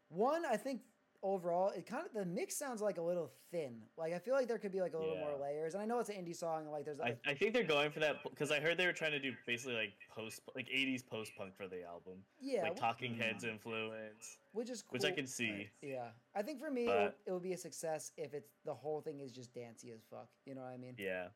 one 0.08 0.44
I 0.46 0.56
think 0.56 0.82
overall 1.22 1.70
it 1.70 1.86
kind 1.86 2.04
of 2.06 2.12
the 2.12 2.24
mix 2.24 2.54
sounds 2.56 2.80
like 2.82 2.98
a 2.98 3.02
little 3.02 3.32
thin 3.50 3.78
like 3.96 4.12
I 4.12 4.18
feel 4.18 4.34
like 4.34 4.46
there 4.46 4.58
could 4.58 4.70
be 4.70 4.80
like 4.80 4.92
a 4.94 4.98
little 4.98 5.16
more 5.16 5.34
layers 5.40 5.72
and 5.74 5.82
I 5.82 5.86
know 5.86 5.98
it's 5.98 6.10
an 6.10 6.16
indie 6.16 6.36
song 6.36 6.70
like 6.70 6.84
there's 6.84 7.00
I, 7.00 7.04
like, 7.04 7.18
I 7.26 7.34
think 7.34 7.52
they're 7.54 7.64
going 7.64 7.90
for 7.90 8.00
that 8.00 8.16
because 8.22 8.52
I 8.52 8.60
heard 8.60 8.76
they 8.76 8.86
were 8.86 8.92
trying 8.92 9.12
to 9.12 9.18
do 9.18 9.32
basically 9.46 9.74
like 9.74 9.94
post 10.14 10.42
like 10.54 10.68
80s 10.68 11.04
post 11.04 11.32
punk 11.36 11.56
for 11.56 11.66
the 11.66 11.82
album, 11.84 12.18
yeah 12.40 12.62
like 12.62 12.76
Talking 12.76 13.14
Mm. 13.14 13.20
Heads 13.22 13.44
influence, 13.44 14.38
which 14.52 14.68
is 14.70 14.82
cool. 14.82 14.90
which 14.98 15.04
I 15.04 15.10
can 15.10 15.26
see. 15.26 15.68
yeah 15.82 16.08
I 16.34 16.42
think 16.42 16.60
for 16.60 16.70
me 16.70 16.82
it, 16.82 16.86
But- 16.86 16.98
would, 17.02 17.12
it 17.26 17.32
would 17.32 17.42
be 17.42 17.52
a 17.54 17.58
success 17.58 18.12
if 18.16 18.34
it's 18.34 18.50
the 18.64 18.74
whole 18.74 19.00
thing 19.00 19.20
is 19.20 19.32
just 19.32 19.52
dancey 19.54 19.92
as 19.92 20.02
fuck 20.08 20.28
you 20.44 20.54
know 20.54 20.60
what 20.60 20.72
I 20.74 20.76
mean 20.76 20.94
Yeah, 20.98 21.28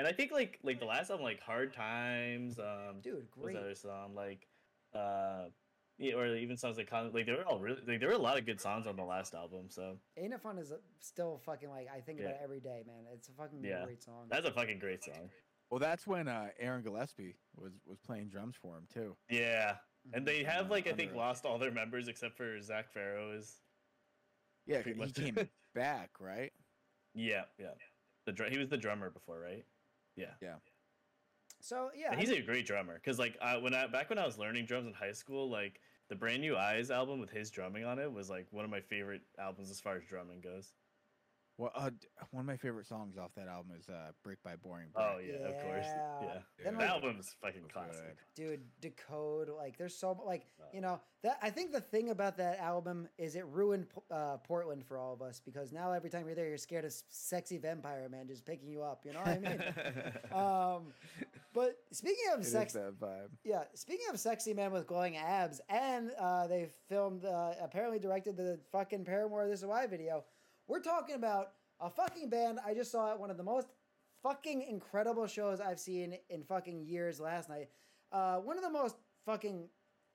and 0.00 0.08
I 0.08 0.12
think 0.12 0.32
like 0.32 0.58
like 0.62 0.80
the 0.80 0.86
last 0.86 1.10
album, 1.10 1.24
like 1.24 1.40
Hard 1.42 1.74
Times, 1.74 2.58
um, 2.58 3.00
dude 3.02 3.12
what 3.14 3.20
was 3.20 3.28
great 3.38 3.54
that 3.56 3.60
other 3.62 3.74
song 3.74 4.14
like, 4.14 4.46
uh, 4.94 5.44
yeah, 5.98 6.14
or 6.14 6.34
even 6.34 6.56
songs 6.56 6.78
like 6.78 6.90
like 6.90 7.26
they 7.26 7.32
were 7.32 7.44
all 7.46 7.60
really 7.60 7.82
like 7.86 8.00
there 8.00 8.08
were 8.08 8.14
a 8.14 8.18
lot 8.18 8.38
of 8.38 8.46
good 8.46 8.60
songs 8.60 8.86
on 8.86 8.96
the 8.96 9.04
last 9.04 9.34
album. 9.34 9.66
So 9.68 9.98
Ain't 10.16 10.32
It 10.32 10.40
Fun 10.40 10.56
is 10.56 10.72
still 11.00 11.42
fucking 11.44 11.68
like 11.68 11.88
I 11.94 12.00
think 12.00 12.18
about 12.20 12.30
it 12.32 12.40
every 12.42 12.60
day 12.60 12.82
man 12.86 13.04
it's 13.14 13.28
a 13.28 13.32
fucking 13.32 13.62
Yeah. 13.62 13.84
great 13.84 14.02
song 14.02 14.26
that's 14.30 14.46
a 14.46 14.50
fucking 14.52 14.78
great 14.78 15.04
song. 15.04 15.28
well, 15.70 15.78
that's 15.80 16.06
when 16.06 16.26
uh, 16.28 16.48
Aaron 16.58 16.82
Gillespie 16.82 17.36
was 17.54 17.72
was 17.86 17.98
playing 17.98 18.28
drums 18.30 18.56
for 18.60 18.78
him 18.78 18.86
too. 18.92 19.14
Yeah, 19.28 19.76
and 20.14 20.26
they 20.26 20.42
have 20.44 20.70
like 20.70 20.88
I 20.88 20.92
think 20.92 21.14
lost 21.14 21.44
all 21.44 21.58
their 21.58 21.70
members 21.70 22.08
except 22.08 22.36
for 22.38 22.58
Zac 22.62 22.86
Farro 22.94 23.36
is. 23.36 23.60
Yeah, 24.66 24.82
he 24.82 24.94
came 25.12 25.48
back, 25.74 26.10
right? 26.20 26.52
Yeah, 27.14 27.42
yeah. 27.58 27.72
The 28.26 28.32
dr- 28.32 28.52
he 28.52 28.58
was 28.58 28.68
the 28.68 28.76
drummer 28.76 29.10
before, 29.10 29.40
right? 29.40 29.64
Yeah. 30.20 30.34
Yeah. 30.40 30.54
so 31.60 31.90
yeah 31.94 32.06
And 32.10 32.16
I 32.16 32.20
he's 32.20 32.30
mean- 32.30 32.42
a 32.42 32.44
great 32.44 32.66
drummer 32.66 32.94
because 32.94 33.18
like 33.18 33.36
I, 33.42 33.56
when 33.58 33.74
I 33.74 33.86
back 33.86 34.08
when 34.10 34.18
I 34.18 34.26
was 34.26 34.38
learning 34.38 34.66
drums 34.66 34.86
in 34.86 34.92
high 34.94 35.12
school, 35.12 35.50
like 35.50 35.80
the 36.08 36.16
Brand 36.16 36.40
New 36.42 36.56
Eyes 36.56 36.90
album 36.90 37.20
with 37.20 37.30
his 37.30 37.50
drumming 37.50 37.84
on 37.84 37.98
it 37.98 38.12
was 38.12 38.28
like 38.30 38.46
one 38.50 38.64
of 38.64 38.70
my 38.70 38.80
favorite 38.80 39.22
albums 39.38 39.70
as 39.70 39.80
far 39.80 39.96
as 39.96 40.02
drumming 40.04 40.40
goes. 40.40 40.72
Well, 41.60 41.72
uh, 41.74 41.90
one 42.30 42.40
of 42.40 42.46
my 42.46 42.56
favorite 42.56 42.86
songs 42.86 43.18
off 43.18 43.32
that 43.36 43.46
album 43.46 43.72
is 43.78 43.86
uh, 43.90 44.12
"Brick 44.24 44.42
by 44.42 44.56
Boring." 44.56 44.86
Oh 44.96 45.16
Bread. 45.16 45.26
yeah, 45.28 45.46
of 45.48 45.62
course. 45.62 45.84
Yeah. 45.86 46.06
Yeah, 46.22 46.38
Then, 46.64 46.74
that 46.74 46.80
like- 46.80 46.90
album's 46.90 47.34
fucking 47.42 47.64
classic. 47.72 48.16
good. 48.36 48.60
dude 48.60 48.60
decode 48.80 49.48
like 49.50 49.76
there's 49.78 49.94
so 49.96 50.18
like 50.24 50.46
Uh, 50.60 50.64
you 50.72 50.80
know 50.80 51.00
that 51.22 51.38
i 51.42 51.50
think 51.50 51.72
the 51.72 51.80
thing 51.80 52.10
about 52.10 52.36
that 52.36 52.58
album 52.58 53.08
is 53.18 53.34
it 53.36 53.44
ruined 53.46 53.86
uh, 54.10 54.36
portland 54.38 54.84
for 54.86 54.96
all 54.98 55.12
of 55.14 55.22
us 55.22 55.40
because 55.44 55.72
now 55.72 55.92
every 55.92 56.08
time 56.10 56.26
you're 56.26 56.34
there 56.34 56.48
you're 56.48 56.58
scared 56.58 56.84
of 56.84 56.92
sexy 57.08 57.56
vampire 57.58 58.08
man 58.10 58.26
just 58.28 58.44
picking 58.46 58.68
you 58.68 58.82
up 58.82 59.00
you 59.04 59.12
know 59.12 59.20
what 59.20 59.28
i 59.28 59.38
mean 59.38 59.62
um 60.32 60.92
but 61.54 61.76
speaking 61.90 62.24
of 62.32 62.40
It 62.40 62.46
is 62.46 62.52
sex 62.52 62.74
vibe. 62.74 63.28
yeah 63.44 63.64
speaking 63.74 64.06
of 64.12 64.18
sexy 64.20 64.52
men 64.54 64.72
with 64.72 64.86
glowing 64.86 65.16
abs 65.16 65.60
and 65.68 66.10
uh, 66.18 66.46
they 66.46 66.68
filmed 66.88 67.24
uh, 67.24 67.52
apparently 67.62 67.98
directed 67.98 68.36
the 68.36 68.58
fucking 68.72 69.04
paramore 69.04 69.46
this 69.48 69.60
is 69.60 69.66
why 69.66 69.86
video 69.86 70.24
we're 70.70 70.80
talking 70.80 71.16
about 71.16 71.50
a 71.80 71.90
fucking 71.90 72.30
band. 72.30 72.60
I 72.64 72.74
just 72.74 72.92
saw 72.92 73.10
at 73.10 73.18
one 73.18 73.30
of 73.30 73.36
the 73.36 73.42
most 73.42 73.66
fucking 74.22 74.62
incredible 74.68 75.26
shows 75.26 75.60
i've 75.62 75.80
seen 75.80 76.14
in 76.28 76.42
fucking 76.44 76.84
years 76.86 77.18
last 77.18 77.48
night. 77.48 77.68
Uh, 78.12 78.36
one 78.36 78.56
of 78.56 78.62
the 78.62 78.70
most 78.70 78.96
fucking 79.26 79.66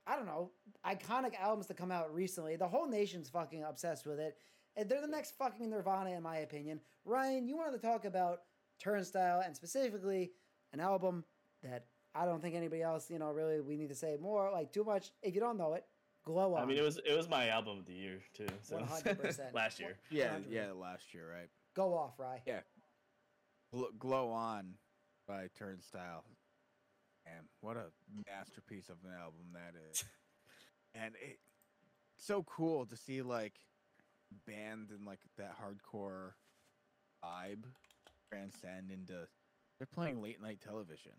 i 0.07 0.15
don't 0.15 0.27
know 0.27 0.51
iconic 0.85 1.33
albums 1.39 1.65
to 1.67 1.73
come 1.73 1.91
out 1.91 2.13
recently. 2.13 2.55
The 2.55 2.67
whole 2.67 2.87
nation's 2.87 3.29
fucking 3.29 3.63
obsessed 3.63 4.07
with 4.07 4.19
it. 4.19 4.37
And 4.77 4.87
they're 4.87 5.01
the 5.01 5.07
next 5.07 5.37
fucking 5.37 5.69
nirvana 5.69 6.11
in 6.11 6.23
my 6.23 6.37
opinion. 6.37 6.79
Ryan 7.03 7.47
you 7.47 7.57
wanted 7.57 7.81
to 7.81 7.85
talk 7.85 8.05
about 8.05 8.43
turnstile 8.79 9.41
and 9.45 9.55
specifically 9.55 10.31
an 10.71 10.79
album 10.79 11.25
that 11.63 11.87
I 12.13 12.25
don't 12.25 12.41
think 12.41 12.55
anybody 12.55 12.81
else, 12.81 13.09
you 13.09 13.19
know, 13.19 13.31
really 13.31 13.59
we 13.59 13.75
need 13.75 13.89
to 13.89 13.95
say 13.95 14.17
more 14.21 14.49
like 14.51 14.71
too 14.71 14.85
much. 14.85 15.11
If 15.21 15.35
you 15.35 15.41
don't 15.41 15.57
know 15.57 15.73
it, 15.73 15.83
Glow 16.25 16.55
on. 16.55 16.63
I 16.63 16.65
mean, 16.65 16.77
it 16.77 16.83
was 16.83 16.99
it 17.05 17.15
was 17.15 17.29
my 17.29 17.49
album 17.49 17.79
of 17.79 17.85
the 17.85 17.93
year 17.93 18.19
too. 18.33 18.47
So 18.63 18.77
100%. 18.77 19.39
last 19.53 19.79
year. 19.79 19.97
Yeah, 20.09 20.29
100%. 20.29 20.43
yeah, 20.49 20.71
last 20.71 21.13
year, 21.13 21.29
right? 21.31 21.49
Go 21.75 21.93
off, 21.95 22.13
Rye. 22.17 22.41
Yeah. 22.45 22.61
Gl- 23.73 23.97
Glow 23.99 24.31
On 24.31 24.73
by 25.27 25.47
Turnstile. 25.57 26.23
And 27.27 27.45
what 27.61 27.77
a 27.77 27.85
masterpiece 28.27 28.89
of 28.89 28.97
an 29.03 29.11
album 29.19 29.53
that 29.53 29.73
is. 29.91 30.03
and 30.95 31.13
it 31.15 31.39
so 32.17 32.43
cool 32.43 32.85
to 32.85 32.95
see 32.95 33.21
like 33.21 33.53
band 34.47 34.89
and 34.89 35.05
like 35.05 35.19
that 35.37 35.55
hardcore 35.61 36.31
vibe 37.23 37.65
transcend 38.31 38.91
into 38.91 39.27
they're 39.77 39.87
playing 39.93 40.21
late 40.21 40.41
night 40.41 40.59
television. 40.65 41.11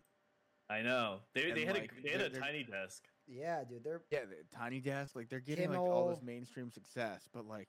I 0.69 0.81
know 0.81 1.19
they 1.33 1.49
And, 1.49 1.57
they 1.57 1.65
had 1.65 1.75
like, 1.75 1.91
a 1.97 2.01
they 2.03 2.09
had 2.09 2.21
a 2.21 2.29
tiny 2.29 2.63
desk. 2.63 3.03
Yeah, 3.27 3.63
dude. 3.63 3.83
They're 3.83 4.01
Yeah, 4.11 4.25
the 4.25 4.57
Tiny 4.57 4.79
Desk, 4.79 5.15
like 5.15 5.29
they're 5.29 5.39
getting 5.39 5.69
like 5.69 5.79
all 5.79 6.09
this 6.09 6.21
mainstream 6.21 6.71
success, 6.71 7.27
but 7.33 7.45
like 7.45 7.67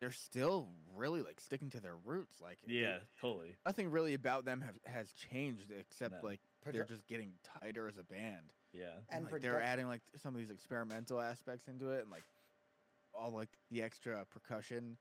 they're 0.00 0.10
still 0.12 0.68
really 0.96 1.20
like 1.22 1.38
sticking 1.40 1.68
to 1.70 1.80
their 1.80 1.96
roots. 1.96 2.40
Like 2.40 2.58
it- 2.62 2.70
Yeah, 2.70 2.98
totally. 3.20 3.56
nothing 3.66 3.90
really 3.90 4.14
about 4.14 4.44
them 4.46 4.62
have 4.62 4.76
has 4.86 5.12
changed 5.12 5.70
except 5.70 6.14
No. 6.22 6.28
like 6.28 6.40
produ- 6.64 6.72
they're 6.72 6.84
just 6.84 7.06
getting 7.06 7.32
tighter 7.60 7.86
as 7.88 7.98
a 7.98 8.02
band. 8.04 8.52
Yeah. 8.72 9.00
and 9.10 9.30
like, 9.30 9.42
they're 9.42 9.60
adding 9.60 9.88
like 9.88 10.00
some 10.22 10.32
of 10.34 10.38
these 10.40 10.50
experimental 10.50 11.20
aspects 11.20 11.66
into 11.68 11.90
it 11.90 12.02
and 12.02 12.10
like 12.10 12.22
all 13.12 13.32
like 13.32 13.48
the 13.70 13.82
extra 13.82 14.24
percussion 14.26 14.96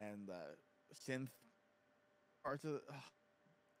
and 0.00 0.26
the 0.26 0.56
synth 1.08 1.30
parts 2.42 2.64
of 2.64 2.74
it. 2.74 2.82
ugh, 2.90 2.96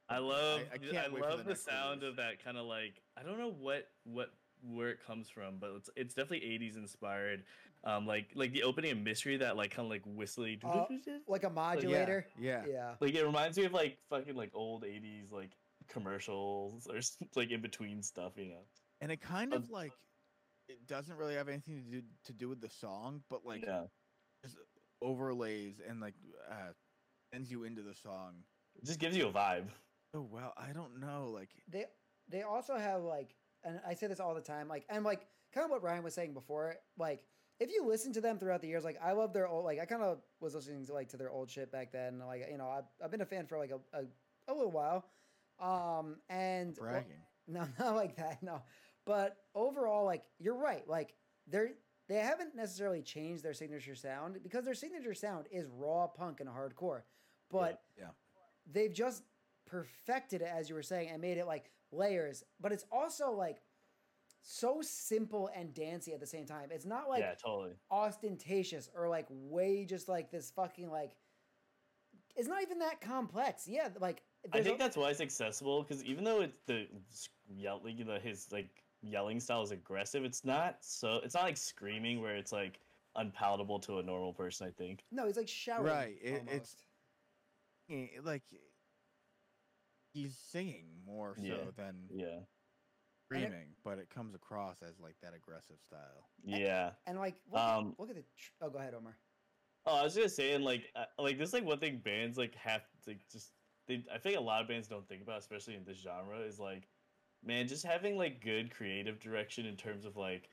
I 0.08 0.18
love 0.18 0.60
I 0.70 0.74
I, 0.74 0.78
can't 0.78 1.12
wait 1.12 1.22
for 1.24 1.28
love 1.30 1.38
the 1.44 1.50
the, 1.54 1.56
sound 1.56 2.02
release. 2.02 2.10
of 2.12 2.16
that 2.16 2.44
kind 2.44 2.56
of 2.56 2.66
like 2.66 3.02
I 3.16 3.22
don't 3.24 3.38
know 3.38 3.50
what 3.50 3.90
what 4.04 4.30
where 4.66 4.90
it 4.90 4.98
comes 5.06 5.28
from, 5.28 5.58
but 5.58 5.70
it's 5.76 5.90
it's 5.96 6.14
definitely 6.14 6.46
80s 6.48 6.76
inspired. 6.76 7.44
Um 7.84 8.06
like 8.06 8.30
like 8.34 8.52
the 8.52 8.62
opening 8.62 8.92
of 8.92 8.98
Mystery 8.98 9.36
that 9.38 9.56
like 9.56 9.70
kind 9.70 9.86
of 9.86 9.90
like 9.90 10.02
whistly 10.06 10.58
Uh, 10.64 10.86
like 11.28 11.44
a 11.44 11.50
modulator. 11.50 12.26
yeah. 12.38 12.64
Yeah. 12.66 12.94
like 13.00 13.14
it 13.14 13.24
reminds 13.24 13.56
me 13.58 13.64
of 13.64 13.72
like 13.72 13.98
fucking 14.08 14.34
like 14.34 14.50
old 14.54 14.84
80s 14.84 15.30
like 15.30 15.50
commercials 15.88 16.86
or 16.86 16.96
s- 16.98 17.16
like 17.36 17.50
in 17.50 17.60
between 17.60 18.02
stuff, 18.02 18.32
you 18.36 18.46
know. 18.46 18.62
And 19.00 19.12
it 19.12 19.20
kind 19.20 19.52
Um, 19.52 19.62
of 19.62 19.70
like 19.70 19.92
it 20.68 20.86
doesn't 20.86 21.16
really 21.16 21.34
have 21.34 21.48
anything 21.48 21.84
to 21.84 22.00
do 22.00 22.02
to 22.24 22.32
do 22.32 22.48
with 22.48 22.60
the 22.60 22.70
song, 22.70 23.22
but 23.28 23.44
like 23.44 23.64
yeah. 23.66 23.84
just 24.42 24.56
overlays 25.02 25.80
and 25.86 26.00
like 26.00 26.14
uh 26.50 26.72
sends 27.32 27.50
you 27.50 27.64
into 27.64 27.82
the 27.82 27.94
song. 27.94 28.34
It 28.76 28.84
just 28.86 28.98
gives 29.00 29.16
you 29.16 29.28
a 29.28 29.32
vibe. 29.32 29.68
Oh 30.14 30.22
well, 30.22 30.54
I 30.56 30.72
don't 30.72 31.00
know. 31.00 31.30
Like 31.32 31.50
They 31.68 31.86
they 32.28 32.42
also 32.42 32.76
have 32.78 33.02
like, 33.02 33.34
and 33.64 33.80
I 33.86 33.94
say 33.94 34.06
this 34.06 34.20
all 34.20 34.34
the 34.34 34.40
time, 34.40 34.68
like, 34.68 34.84
and 34.88 35.04
like 35.04 35.26
kind 35.52 35.64
of 35.64 35.70
what 35.70 35.82
Ryan 35.82 36.02
was 36.04 36.14
saying 36.14 36.34
before, 36.34 36.76
like. 36.98 37.22
If 37.60 37.70
you 37.70 37.86
listen 37.86 38.12
to 38.14 38.20
them 38.20 38.36
throughout 38.36 38.62
the 38.62 38.66
years, 38.66 38.82
like 38.82 38.98
I 39.00 39.12
love 39.12 39.32
their 39.32 39.46
old, 39.46 39.64
like 39.64 39.78
I 39.78 39.84
kind 39.84 40.02
of 40.02 40.18
was 40.40 40.56
listening 40.56 40.84
to 40.86 40.92
like 40.92 41.08
to 41.10 41.16
their 41.16 41.30
old 41.30 41.48
shit 41.48 41.70
back 41.70 41.92
then. 41.92 42.18
Like 42.18 42.48
you 42.50 42.58
know, 42.58 42.68
I've, 42.68 42.84
I've 43.02 43.12
been 43.12 43.20
a 43.20 43.24
fan 43.24 43.46
for 43.46 43.58
like 43.58 43.70
a, 43.70 43.78
a, 43.96 44.02
a 44.48 44.52
little 44.52 44.72
while, 44.72 45.04
um, 45.60 46.16
and 46.28 46.76
well, 46.80 46.90
bragging. 46.90 47.22
No, 47.46 47.64
not 47.78 47.94
like 47.94 48.16
that. 48.16 48.42
No, 48.42 48.62
but 49.06 49.36
overall, 49.54 50.04
like 50.04 50.24
you're 50.40 50.56
right. 50.56 50.82
Like 50.88 51.14
they're 51.46 51.70
they 52.08 52.16
haven't 52.16 52.56
necessarily 52.56 53.02
changed 53.02 53.44
their 53.44 53.54
signature 53.54 53.94
sound 53.94 54.38
because 54.42 54.64
their 54.64 54.74
signature 54.74 55.14
sound 55.14 55.46
is 55.52 55.68
raw 55.78 56.08
punk 56.08 56.40
and 56.40 56.48
hardcore, 56.48 57.02
but 57.52 57.80
Yeah. 57.96 58.08
they've 58.70 58.92
just 58.92 59.22
perfected 59.66 60.42
it 60.42 60.48
as 60.52 60.68
you 60.68 60.74
were 60.74 60.82
saying 60.82 61.08
and 61.10 61.20
made 61.20 61.38
it 61.38 61.46
like 61.46 61.70
layers. 61.92 62.44
But 62.60 62.72
it's 62.72 62.84
also 62.92 63.32
like 63.32 63.62
so 64.42 64.80
simple 64.82 65.48
and 65.56 65.72
dancy 65.72 66.12
at 66.12 66.20
the 66.20 66.26
same 66.26 66.46
time. 66.46 66.68
It's 66.70 66.84
not 66.84 67.08
like 67.08 67.20
yeah, 67.20 67.34
totally. 67.34 67.72
ostentatious 67.90 68.90
or 68.94 69.08
like 69.08 69.26
way 69.30 69.84
just 69.84 70.08
like 70.08 70.30
this 70.30 70.50
fucking 70.50 70.90
like. 70.90 71.12
It's 72.36 72.48
not 72.48 72.62
even 72.62 72.80
that 72.80 73.00
complex. 73.00 73.66
Yeah, 73.68 73.88
like 74.00 74.22
I 74.52 74.60
think 74.60 74.76
a- 74.76 74.82
that's 74.82 74.96
why 74.96 75.10
it's 75.10 75.20
accessible 75.20 75.82
because 75.82 76.04
even 76.04 76.24
though 76.24 76.40
it's 76.42 76.58
the 76.66 76.86
s- 77.10 77.28
yelling, 77.48 78.04
the 78.04 78.18
his 78.18 78.48
like 78.50 78.82
yelling 79.02 79.38
style 79.40 79.62
is 79.62 79.70
aggressive, 79.70 80.24
it's 80.24 80.44
not 80.44 80.78
so 80.80 81.20
it's 81.22 81.34
not 81.34 81.44
like 81.44 81.56
screaming 81.56 82.20
where 82.20 82.36
it's 82.36 82.52
like 82.52 82.80
unpalatable 83.16 83.78
to 83.78 83.98
a 83.98 84.02
normal 84.02 84.32
person. 84.32 84.66
I 84.66 84.70
think. 84.72 85.04
no, 85.12 85.26
he's 85.26 85.36
like 85.36 85.48
shouting. 85.48 85.86
Right, 85.86 86.16
it- 86.22 86.34
it's- 86.34 86.48
almost. 86.48 86.84
Eh, 87.90 88.06
like 88.24 88.42
he's 90.14 90.38
singing 90.38 90.86
more 91.04 91.34
so 91.36 91.42
Yeah, 91.42 91.70
than 91.76 92.08
Yeah, 92.08 92.40
screaming, 93.26 93.74
but 93.82 93.98
it 93.98 94.08
comes 94.08 94.34
across 94.34 94.82
as 94.82 94.98
like 95.00 95.16
that 95.20 95.34
aggressive 95.34 95.80
style. 95.82 96.30
yeah. 96.42 96.92
And 97.06 97.18
like, 97.18 97.34
look, 97.50 97.60
at- 97.60 97.76
Um, 97.78 97.94
look 97.98 98.08
at 98.08 98.16
the. 98.16 98.24
Tr- 98.36 98.52
oh, 98.62 98.70
go 98.70 98.78
ahead, 98.78 98.94
Omar. 98.94 99.18
Oh, 99.86 99.96
I 99.96 100.02
was 100.04 100.14
just 100.14 100.36
saying, 100.36 100.62
like, 100.62 100.90
uh, 100.94 101.04
like 101.18 101.36
this, 101.36 101.52
like 101.52 101.64
one 101.64 101.78
thing 101.78 101.98
bands 101.98 102.38
like 102.38 102.54
have 102.54 102.82
to 103.04 103.14
just. 103.30 103.52
They, 103.86 104.02
I 104.10 104.16
think 104.16 104.38
a 104.38 104.40
lot 104.40 104.62
of 104.62 104.68
bands 104.68 104.88
don't 104.88 105.06
think 105.06 105.20
about, 105.20 105.40
especially 105.40 105.74
in 105.74 105.84
this 105.84 105.98
genre, 105.98 106.38
is 106.38 106.58
like, 106.58 106.88
man, 107.42 107.68
just 107.68 107.84
having 107.84 108.16
like 108.16 108.40
good 108.42 108.70
creative 108.74 109.18
direction 109.20 109.66
in 109.66 109.76
terms 109.76 110.06
of 110.06 110.16
like 110.16 110.48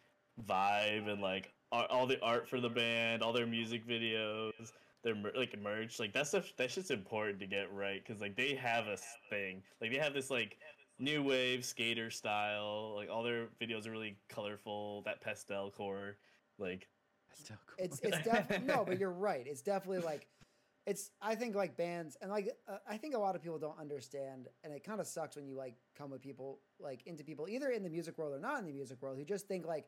vibe 0.45 1.08
and 1.10 1.21
like 1.21 1.54
ar- 1.71 1.88
all 1.89 2.08
the 2.08 2.19
art 2.21 2.50
for 2.50 2.60
the 2.60 2.69
band, 2.69 3.21
all 3.24 3.32
their 3.32 3.47
music 3.47 3.86
videos, 3.88 4.74
their 5.03 5.15
mer- 5.15 5.33
like 5.35 5.57
merch, 5.59 5.99
like 5.99 6.13
that 6.13 6.27
stuff. 6.27 6.51
That's 6.57 6.75
just 6.75 6.91
important 6.91 7.39
to 7.39 7.47
get 7.47 7.73
right 7.73 8.03
because 8.05 8.21
like 8.21 8.35
they 8.35 8.55
have 8.55 8.87
a 8.87 8.97
thing, 9.29 9.63
like 9.81 9.91
they 9.91 9.97
have 9.97 10.13
this 10.13 10.29
like 10.29 10.57
new 10.99 11.23
wave 11.23 11.65
skater 11.65 12.09
style, 12.09 12.93
like 12.95 13.09
all 13.09 13.23
their 13.23 13.47
videos 13.61 13.87
are 13.87 13.91
really 13.91 14.17
colorful, 14.29 15.01
that 15.05 15.21
pastel 15.21 15.71
core, 15.71 16.17
like 16.59 16.87
Still 17.33 17.57
cool. 17.65 17.85
It's 17.85 17.99
it's 18.01 18.19
definitely 18.25 18.67
no, 18.67 18.83
but 18.85 18.99
you're 18.99 19.11
right. 19.11 19.45
It's 19.47 19.61
definitely 19.61 20.03
like 20.03 20.27
it's. 20.85 21.11
I 21.21 21.35
think 21.35 21.55
like 21.55 21.77
bands 21.77 22.17
and 22.21 22.31
like 22.31 22.49
uh, 22.67 22.77
I 22.87 22.97
think 22.97 23.15
a 23.15 23.19
lot 23.19 23.35
of 23.35 23.41
people 23.41 23.57
don't 23.57 23.79
understand, 23.79 24.47
and 24.63 24.73
it 24.73 24.83
kind 24.83 24.99
of 24.99 25.07
sucks 25.07 25.35
when 25.35 25.45
you 25.45 25.55
like 25.55 25.75
come 25.97 26.11
with 26.11 26.21
people 26.21 26.59
like 26.79 27.05
into 27.05 27.23
people 27.23 27.47
either 27.47 27.69
in 27.69 27.83
the 27.83 27.89
music 27.89 28.17
world 28.17 28.33
or 28.33 28.39
not 28.39 28.59
in 28.59 28.65
the 28.65 28.71
music 28.71 29.01
world 29.01 29.17
who 29.17 29.25
just 29.25 29.47
think 29.47 29.65
like, 29.65 29.85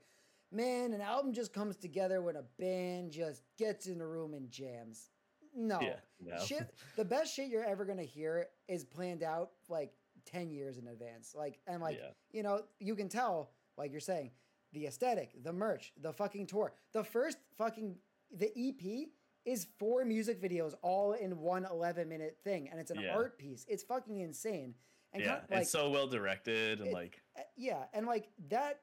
man, 0.53 0.93
an 0.93 1.01
album 1.01 1.33
just 1.33 1.53
comes 1.53 1.75
together 1.75 2.21
when 2.21 2.35
a 2.35 2.43
band 2.59 3.11
just 3.11 3.43
gets 3.57 3.87
in 3.87 3.99
a 4.01 4.07
room 4.07 4.33
and 4.33 4.49
jams. 4.49 5.09
No, 5.55 5.79
yeah, 5.81 5.95
no. 6.19 6.43
shit. 6.43 6.73
The 6.95 7.05
best 7.05 7.35
shit 7.35 7.49
you're 7.49 7.63
ever 7.65 7.85
gonna 7.85 8.03
hear 8.03 8.47
is 8.67 8.83
planned 8.83 9.23
out 9.23 9.51
like 9.69 9.91
ten 10.25 10.51
years 10.51 10.77
in 10.77 10.87
advance. 10.87 11.35
Like 11.37 11.59
and 11.67 11.81
like 11.81 11.97
yeah. 12.01 12.09
you 12.31 12.43
know, 12.43 12.61
you 12.79 12.95
can 12.95 13.09
tell, 13.09 13.51
like 13.77 13.91
you're 13.91 13.99
saying, 13.99 14.31
the 14.71 14.87
aesthetic, 14.87 15.43
the 15.43 15.53
merch, 15.53 15.93
the 16.01 16.11
fucking 16.11 16.47
tour. 16.47 16.73
The 16.93 17.03
first 17.03 17.37
fucking 17.57 17.95
the 18.35 18.51
EP 18.57 19.09
is 19.45 19.67
four 19.77 20.05
music 20.05 20.41
videos 20.41 20.73
all 20.81 21.13
in 21.13 21.37
one 21.39 21.65
11 21.69 22.07
minute 22.07 22.37
thing, 22.43 22.69
and 22.69 22.79
it's 22.79 22.91
an 22.91 22.99
Yeah. 23.01 23.13
art 23.13 23.37
piece. 23.37 23.65
It's 23.67 23.83
fucking 23.83 24.19
insane. 24.19 24.75
And 25.11 25.21
yeah, 25.21 25.29
kind 25.29 25.43
of, 25.43 25.51
like, 25.51 25.61
it's 25.61 25.71
so 25.71 25.89
well 25.91 26.07
directed 26.07 26.79
and 26.79 26.87
it- 26.87 26.93
like 26.93 27.21
uh, 27.37 27.41
yeah, 27.55 27.85
and 27.93 28.07
like 28.07 28.29
that 28.49 28.81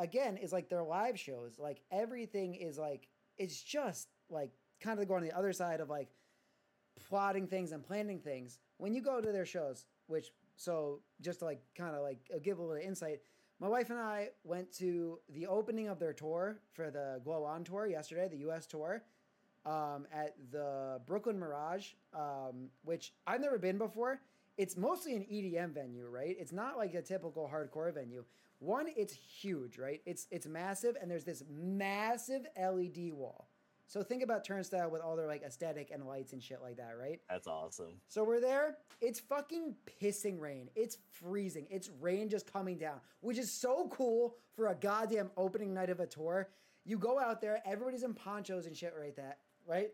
again 0.00 0.36
is 0.36 0.52
like 0.52 0.68
their 0.68 0.82
live 0.82 1.18
shows. 1.18 1.58
Like 1.58 1.82
everything 1.92 2.54
is 2.54 2.78
like 2.78 3.06
it's 3.38 3.62
just 3.62 4.08
like 4.28 4.50
kind 4.80 4.98
of 4.98 5.06
going 5.06 5.22
to 5.22 5.28
the 5.28 5.36
other 5.36 5.52
side 5.52 5.80
of 5.80 5.88
like 5.88 6.08
plotting 7.08 7.46
things 7.46 7.72
and 7.72 7.84
planning 7.84 8.18
things. 8.18 8.58
When 8.78 8.94
you 8.94 9.02
go 9.02 9.20
to 9.20 9.32
their 9.32 9.46
shows, 9.46 9.84
which 10.06 10.32
so 10.56 11.00
just 11.20 11.40
to 11.40 11.44
like 11.44 11.62
kind 11.76 11.94
of 11.94 12.02
like 12.02 12.18
give 12.42 12.58
a 12.58 12.62
little 12.62 12.82
insight, 12.82 13.20
my 13.60 13.68
wife 13.68 13.90
and 13.90 13.98
I 13.98 14.30
went 14.42 14.72
to 14.78 15.18
the 15.28 15.46
opening 15.46 15.88
of 15.88 15.98
their 15.98 16.14
tour 16.14 16.60
for 16.72 16.90
the 16.90 17.20
Glow 17.22 17.44
On 17.44 17.62
tour 17.62 17.86
yesterday, 17.86 18.26
the 18.28 18.38
U.S. 18.38 18.66
tour, 18.66 19.02
um, 19.66 20.06
at 20.10 20.34
the 20.50 21.00
Brooklyn 21.06 21.38
Mirage, 21.38 21.88
um, 22.14 22.70
which 22.84 23.12
I've 23.26 23.42
never 23.42 23.58
been 23.58 23.76
before. 23.76 24.22
It's 24.60 24.76
mostly 24.76 25.16
an 25.16 25.22
EDM 25.22 25.72
venue, 25.72 26.06
right? 26.06 26.36
It's 26.38 26.52
not 26.52 26.76
like 26.76 26.92
a 26.92 27.00
typical 27.00 27.50
hardcore 27.50 27.94
venue. 27.94 28.26
One, 28.58 28.88
it's 28.94 29.14
huge, 29.14 29.78
right? 29.78 30.02
It's 30.04 30.26
it's 30.30 30.46
massive, 30.46 30.98
and 31.00 31.10
there's 31.10 31.24
this 31.24 31.42
massive 31.50 32.42
LED 32.60 33.14
wall. 33.14 33.48
So 33.86 34.02
think 34.02 34.22
about 34.22 34.44
Turnstile 34.44 34.90
with 34.90 35.00
all 35.00 35.16
their 35.16 35.26
like 35.26 35.42
aesthetic 35.42 35.90
and 35.90 36.06
lights 36.06 36.34
and 36.34 36.42
shit 36.42 36.60
like 36.60 36.76
that, 36.76 36.92
right? 37.00 37.20
that's 37.26 37.46
awesome. 37.46 38.02
So 38.08 38.22
we're 38.22 38.38
there. 38.38 38.76
It's 39.00 39.18
fucking 39.18 39.76
pissing 39.98 40.38
rain. 40.38 40.68
It's 40.76 40.98
freezing. 41.10 41.66
It's 41.70 41.88
rain 41.98 42.28
just 42.28 42.52
coming 42.52 42.76
down, 42.76 43.00
which 43.22 43.38
is 43.38 43.50
so 43.50 43.88
cool 43.90 44.36
for 44.52 44.66
a 44.66 44.74
goddamn 44.74 45.30
opening 45.38 45.72
night 45.72 45.88
of 45.88 46.00
a 46.00 46.06
tour. 46.06 46.50
You 46.84 46.98
go 46.98 47.18
out 47.18 47.40
there, 47.40 47.62
everybody's 47.64 48.02
in 48.02 48.12
ponchos 48.12 48.66
and 48.66 48.76
shit 48.76 48.92
right 48.94 49.16
that, 49.16 49.38
right? 49.66 49.88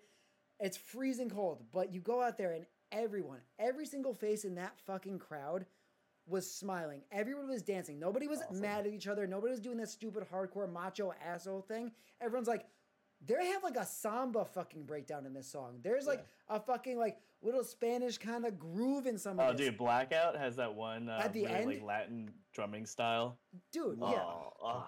It's 0.58 0.76
freezing 0.76 1.30
cold, 1.30 1.62
but 1.72 1.94
you 1.94 2.00
go 2.00 2.20
out 2.20 2.36
there 2.36 2.50
and 2.50 2.66
everyone, 2.92 3.40
every 3.58 3.86
single 3.86 4.14
face 4.14 4.44
in 4.44 4.54
that 4.56 4.78
fucking 4.86 5.18
crowd 5.18 5.66
was 6.26 6.50
smiling. 6.50 7.02
Everyone 7.12 7.48
was 7.48 7.62
dancing. 7.62 7.98
Nobody 8.00 8.26
was 8.26 8.40
Awesome. 8.42 8.60
mad 8.60 8.86
at 8.86 8.92
each 8.92 9.06
other. 9.06 9.26
Nobody 9.26 9.50
was 9.52 9.60
doing 9.60 9.76
that 9.78 9.88
stupid 9.88 10.24
hardcore 10.30 10.70
macho 10.70 11.12
asshole 11.24 11.62
thing. 11.62 11.92
Everyone's 12.20 12.48
like, 12.48 12.66
they 13.24 13.46
have 13.46 13.62
like 13.62 13.76
a 13.76 13.86
samba 13.86 14.44
fucking 14.44 14.84
breakdown 14.84 15.24
in 15.24 15.32
this 15.32 15.46
song. 15.46 15.78
There's 15.82 16.06
like 16.06 16.26
a 16.48 16.58
fucking 16.60 16.98
like 16.98 17.18
little 17.42 17.64
Spanish 17.64 18.18
kind 18.18 18.44
of 18.44 18.58
groove 18.58 19.06
in 19.06 19.18
some 19.18 19.38
of 19.38 19.48
Oh, 19.48 19.52
this. 19.52 19.66
dude, 19.66 19.78
Blackout 19.78 20.36
has 20.36 20.56
that 20.56 20.74
one 20.74 21.08
uh, 21.08 21.20
At 21.22 21.32
the 21.32 21.46
end? 21.46 21.66
like 21.66 21.82
Latin 21.82 22.30
drumming 22.52 22.86
style. 22.86 23.38
Dude, 23.72 23.98
Oh, 24.02 24.10
yeah. 24.10 24.22
oh, 24.62 24.86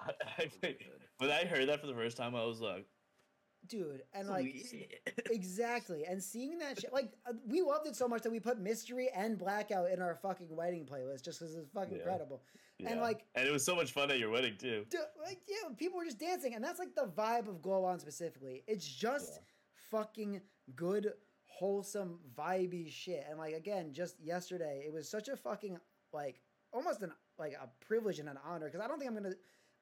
when 1.18 1.30
I 1.30 1.44
heard 1.44 1.68
that 1.68 1.80
for 1.80 1.86
the 1.86 1.94
first 1.94 2.16
time, 2.16 2.34
I 2.34 2.44
was 2.44 2.60
like, 2.60 2.86
dude, 3.68 4.02
and 4.14 4.28
"Oh, 4.28 4.32
like 4.32 4.54
exactly, 5.30 6.04
and 6.04 6.22
seeing 6.22 6.58
that 6.58 6.80
shit, 6.80 6.92
like 6.92 7.12
uh, 7.26 7.32
we 7.46 7.60
loved 7.62 7.86
it 7.86 7.96
so 7.96 8.08
much 8.08 8.22
that 8.22 8.30
we 8.32 8.40
put 8.40 8.58
Mystery 8.58 9.08
and 9.14 9.38
Blackout 9.38 9.90
in 9.90 10.00
our 10.02 10.14
fucking 10.16 10.54
wedding 10.54 10.86
playlist 10.86 11.24
just 11.24 11.40
because 11.40 11.54
it's 11.54 11.70
fucking 11.72 11.92
Yeah. 11.94 11.98
incredible. 11.98 12.42
Yeah. 12.78 12.90
And 12.90 13.00
like 13.00 13.24
and 13.34 13.46
it 13.46 13.52
was 13.52 13.64
so 13.64 13.74
much 13.74 13.92
fun 13.92 14.10
at 14.10 14.18
your 14.18 14.30
wedding 14.30 14.56
too. 14.58 14.84
Dude, 14.90 15.00
like 15.22 15.40
yeah, 15.48 15.68
people 15.76 15.98
were 15.98 16.04
just 16.04 16.18
dancing, 16.18 16.54
and 16.54 16.62
that's 16.64 16.78
like 16.78 16.94
the 16.94 17.06
vibe 17.16 17.48
of 17.48 17.62
Glow 17.62 17.84
On 17.84 17.98
specifically. 17.98 18.62
It's 18.66 18.86
just 18.86 19.32
Yeah. 19.34 19.40
fucking 19.90 20.40
good, 20.76 21.12
wholesome, 21.46 22.20
vibey 22.36 22.90
shit. 22.90 23.24
And 23.28 23.38
like 23.38 23.54
again, 23.54 23.92
just 23.92 24.20
yesterday, 24.20 24.82
it 24.86 24.92
was 24.92 25.08
such 25.08 25.28
a 25.28 25.36
fucking 25.36 25.78
like 26.12 26.40
almost 26.72 27.02
an 27.02 27.12
like 27.38 27.52
a 27.52 27.68
privilege 27.84 28.18
and 28.18 28.28
an 28.28 28.38
honor 28.44 28.66
because 28.66 28.80
I 28.80 28.88
don't 28.88 28.98
think 28.98 29.10
I'm 29.10 29.16
gonna. 29.16 29.34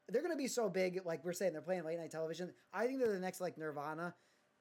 They're 0.08 0.22
gonna 0.22 0.36
be 0.36 0.48
so 0.48 0.68
big, 0.68 1.00
like 1.04 1.24
we're 1.24 1.32
saying, 1.32 1.52
they're 1.52 1.62
playing 1.62 1.84
late 1.84 1.98
night 1.98 2.10
television. 2.10 2.52
I 2.72 2.86
think 2.86 3.00
they're 3.00 3.12
the 3.12 3.18
next 3.18 3.40
like 3.40 3.58
Nirvana. 3.58 4.14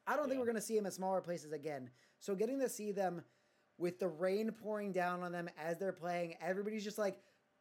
I 0.08 0.16
don't 0.16 0.28
think 0.28 0.40
we're 0.40 0.48
gonna 0.48 0.62
see 0.62 0.76
them 0.76 0.86
at 0.86 0.94
smaller 0.94 1.22
places 1.22 1.52
again. 1.52 1.90
So 2.20 2.36
getting 2.36 2.60
to 2.60 2.70
see 2.70 2.92
them 2.92 3.22
with 3.78 4.00
the 4.00 4.08
rain 4.08 4.52
pouring 4.52 4.92
down 4.92 5.22
on 5.22 5.32
them 5.32 5.50
as 5.62 5.78
they're 5.78 5.92
playing, 5.92 6.36
everybody's 6.42 6.84
just 6.84 6.98
like 6.98 7.20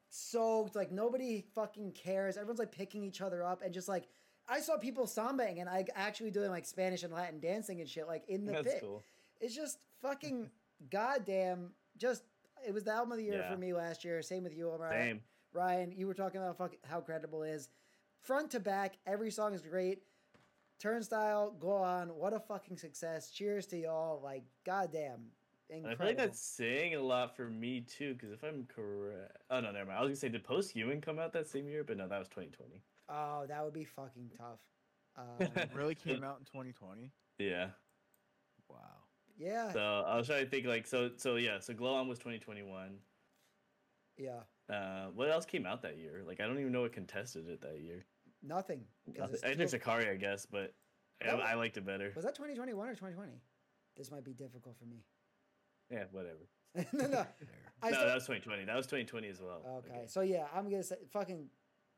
soaked, 0.08 0.76
like 0.76 0.92
nobody 0.92 1.44
fucking 1.54 1.92
cares. 1.92 2.36
Everyone's 2.36 2.58
like 2.58 2.72
picking 2.72 3.02
each 3.04 3.20
other 3.20 3.42
up 3.44 3.62
and 3.62 3.74
just 3.74 3.88
like 3.88 4.08
I 4.48 4.60
saw 4.60 4.76
people 4.76 5.06
sambaing 5.06 5.58
and 5.60 5.66
like 5.66 5.90
actually 5.94 6.30
doing 6.30 6.50
like 6.50 6.66
Spanish 6.66 7.02
and 7.02 7.12
Latin 7.12 7.40
dancing 7.40 7.80
and 7.80 7.88
shit 7.88 8.06
like 8.06 8.24
in 8.28 8.44
the 8.44 8.52
That's 8.52 8.74
pit. 8.74 8.78
cool. 8.82 9.02
It's 9.40 9.54
just 9.54 9.78
fucking 10.00 10.50
goddamn 10.90 11.70
just 11.96 12.22
it 12.66 12.72
was 12.72 12.84
the 12.84 12.92
album 12.92 13.12
of 13.12 13.18
the 13.18 13.24
year 13.24 13.38
Yeah. 13.40 13.50
for 13.52 13.58
me 13.58 13.72
last 13.74 14.04
year. 14.04 14.22
Same 14.22 14.44
with 14.44 14.56
you, 14.56 14.70
Omar. 14.70 14.90
Same. 14.92 15.20
Ryan, 15.54 15.92
you 15.96 16.06
were 16.06 16.14
talking 16.14 16.40
about 16.40 16.58
fuck, 16.58 16.74
how 16.84 17.00
credible 17.00 17.42
it 17.44 17.50
is. 17.50 17.68
Front 18.20 18.50
to 18.52 18.60
back, 18.60 18.96
every 19.06 19.30
song 19.30 19.54
is 19.54 19.62
great. 19.62 20.02
Turnstile, 20.80 21.52
go 21.60 21.72
on. 21.72 22.08
What 22.08 22.32
a 22.34 22.40
fucking 22.40 22.76
success. 22.76 23.30
Cheers 23.30 23.66
to 23.66 23.78
y'all. 23.78 24.20
Like, 24.22 24.42
goddamn. 24.66 25.26
And 25.70 25.78
Incredible. 25.78 25.92
I 25.92 25.96
feel 25.96 26.06
like 26.08 26.16
that's 26.18 26.40
saying 26.40 26.94
a 26.94 27.00
lot 27.00 27.34
for 27.36 27.48
me 27.48 27.80
too, 27.80 28.14
because 28.14 28.32
if 28.32 28.42
I'm 28.42 28.66
correct, 28.66 29.38
oh 29.50 29.60
no, 29.60 29.70
never 29.72 29.86
mind. 29.86 29.98
I 29.98 30.02
was 30.02 30.08
gonna 30.08 30.16
say, 30.16 30.28
did 30.28 30.44
Post 30.44 30.72
Human 30.72 31.00
come 31.00 31.18
out 31.18 31.32
that 31.32 31.46
same 31.48 31.68
year? 31.68 31.84
But 31.84 31.96
no, 31.96 32.06
that 32.08 32.18
was 32.18 32.28
2020. 32.28 32.82
oh, 33.08 33.46
that 33.48 33.64
would 33.64 33.72
be 33.72 33.84
fucking 33.84 34.30
tough. 34.36 34.60
Um, 35.16 35.48
really 35.74 35.94
came 36.06 36.22
out 36.24 36.38
in 36.38 36.44
2020. 36.44 37.10
Yeah. 37.38 37.68
Wow. 38.68 38.76
yeah, 39.38 39.72
So 39.72 39.80
I 40.06 40.16
was 40.16 40.26
trying 40.26 40.44
to 40.44 40.50
think 40.50 40.66
like 40.66 40.86
so 40.86 41.10
so 41.16 41.36
yeah. 41.36 41.60
So 41.60 41.72
Glow 41.72 41.94
On 41.94 42.08
was 42.08 42.18
2021. 42.18 42.98
yeah. 44.18 44.40
Uh, 44.70 45.06
what 45.14 45.30
else 45.30 45.44
came 45.44 45.66
out 45.66 45.82
that 45.82 45.98
year? 45.98 46.22
Like 46.26 46.40
I 46.40 46.46
don't 46.46 46.58
even 46.58 46.72
know 46.72 46.82
what 46.82 46.92
contested 46.92 47.48
it 47.48 47.60
that 47.62 47.80
year. 47.80 48.04
Nothing. 48.42 48.82
Nothing. 49.06 49.34
it's 49.34 49.44
I 49.44 49.54
think 49.54 49.70
Sakari, 49.70 50.08
I 50.08 50.16
guess, 50.16 50.46
but 50.46 50.74
I, 51.26 51.34
was- 51.34 51.44
I 51.46 51.54
liked 51.54 51.76
it 51.76 51.84
better. 51.86 52.12
was 52.14 52.24
that 52.24 52.34
2021 52.34 52.88
or 52.88 52.92
2020? 52.92 53.32
This 53.96 54.10
might 54.10 54.24
be 54.24 54.32
difficult 54.32 54.76
for 54.78 54.86
me. 54.86 55.04
Yeah, 55.90 56.04
whatever. 56.10 56.48
no, 56.92 57.06
no. 57.08 57.26
I 57.82 57.90
no, 57.90 58.06
that 58.06 58.14
was 58.14 58.24
2020. 58.24 58.64
That 58.64 58.76
was 58.76 58.86
2020 58.86 59.28
as 59.28 59.40
well. 59.40 59.62
Okay, 59.78 60.04
so 60.06 60.22
yeah, 60.22 60.46
I'm 60.54 60.68
gonna 60.70 60.82
say 60.82 60.96
fucking 61.12 61.46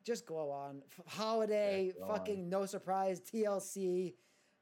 just 0.04 0.26
go 0.26 0.50
on 0.50 0.82
F- 0.98 1.06
holiday, 1.12 1.92
Glow 1.96 2.08
fucking 2.08 2.48
no 2.48 2.66
surprise, 2.66 3.20
TLC, 3.20 4.14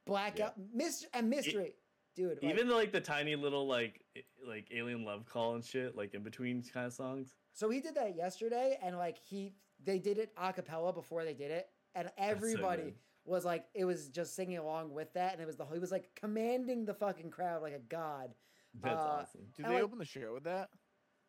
blackout, 0.07 0.55
mystery 0.73 1.09
and 1.15 1.29
mystery, 1.31 1.75
dude. 2.15 2.39
like- 2.43 2.53
Even 2.53 2.69
the, 2.69 2.75
like 2.75 2.93
the 2.93 3.01
tiny 3.01 3.35
little 3.37 3.67
like 3.67 4.03
like 4.47 4.69
alien 4.75 5.05
love 5.05 5.25
call 5.27 5.55
and 5.55 5.65
shit, 5.65 5.97
like 5.97 6.15
in 6.15 6.23
between 6.23 6.63
kind 6.63 6.87
of 6.87 6.93
songs. 6.93 7.35
So 7.55 7.71
he 7.71 7.81
did 7.81 7.95
that 7.95 8.15
yesterday, 8.17 8.79
and 8.83 8.99
like 8.99 9.17
he 9.19 9.55
they 9.83 9.99
did 9.99 10.19
it 10.19 10.33
a 10.37 10.53
cappella 10.53 10.93
before 10.93 11.25
they 11.25 11.35
did 11.35 11.51
it, 11.51 11.69
and 11.95 12.11
everybody 12.19 12.83
good. 12.83 12.95
was 13.25 13.45
like 13.45 13.67
it 13.75 13.85
was 13.87 14.09
just 14.09 14.35
singing 14.37 14.59
along 14.59 14.93
with 14.93 15.13
that, 15.15 15.33
and 15.33 15.41
it 15.41 15.47
was 15.47 15.57
the 15.57 15.65
whole 15.65 15.75
he 15.75 15.81
was 15.81 15.91
like 15.93 16.11
commanding 16.15 16.85
the 16.85 16.95
fucking 16.95 17.31
crowd 17.31 17.63
like 17.63 17.73
a 17.75 17.79
god. 17.79 18.35
That's 18.83 18.97
Uh, 19.01 19.19
awesome. 19.21 19.41
Did 19.57 19.67
they 19.67 19.75
like- 19.75 19.83
open 19.85 19.99
the 19.99 20.05
show 20.05 20.35
with 20.35 20.45
that? 20.45 20.69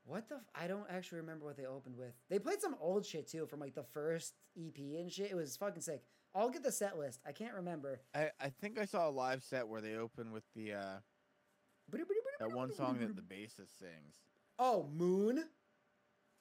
What 0.07 0.27
the? 0.29 0.35
F- 0.35 0.41
I 0.53 0.67
don't 0.67 0.85
actually 0.89 1.21
remember 1.21 1.45
what 1.45 1.57
they 1.57 1.65
opened 1.65 1.95
with. 1.97 2.13
They 2.29 2.37
played 2.37 2.61
some 2.61 2.75
old 2.79 3.05
shit 3.05 3.27
too 3.27 3.47
from 3.47 3.59
like 3.59 3.73
the 3.73 3.83
first 3.83 4.35
EP 4.55 4.77
and 4.99 5.11
shit. 5.11 5.31
It 5.31 5.35
was 5.35 5.57
fucking 5.57 5.81
sick. 5.81 6.03
I'll 6.35 6.49
get 6.49 6.61
the 6.63 6.71
set 6.71 6.97
list. 6.97 7.21
I 7.25 7.31
can't 7.31 7.53
remember. 7.55 8.01
I, 8.13 8.29
I 8.39 8.49
think 8.49 8.77
I 8.77 8.85
saw 8.85 9.07
a 9.07 9.09
live 9.09 9.41
set 9.43 9.67
where 9.67 9.81
they 9.81 9.95
open 9.95 10.31
with 10.31 10.43
the 10.53 10.73
uh, 10.73 10.97
that 12.39 12.51
one 12.51 12.73
song 12.73 12.99
that 12.99 13.15
the 13.15 13.21
bassist 13.21 13.79
sings. 13.79 14.15
Oh, 14.59 14.87
Moon. 14.93 15.45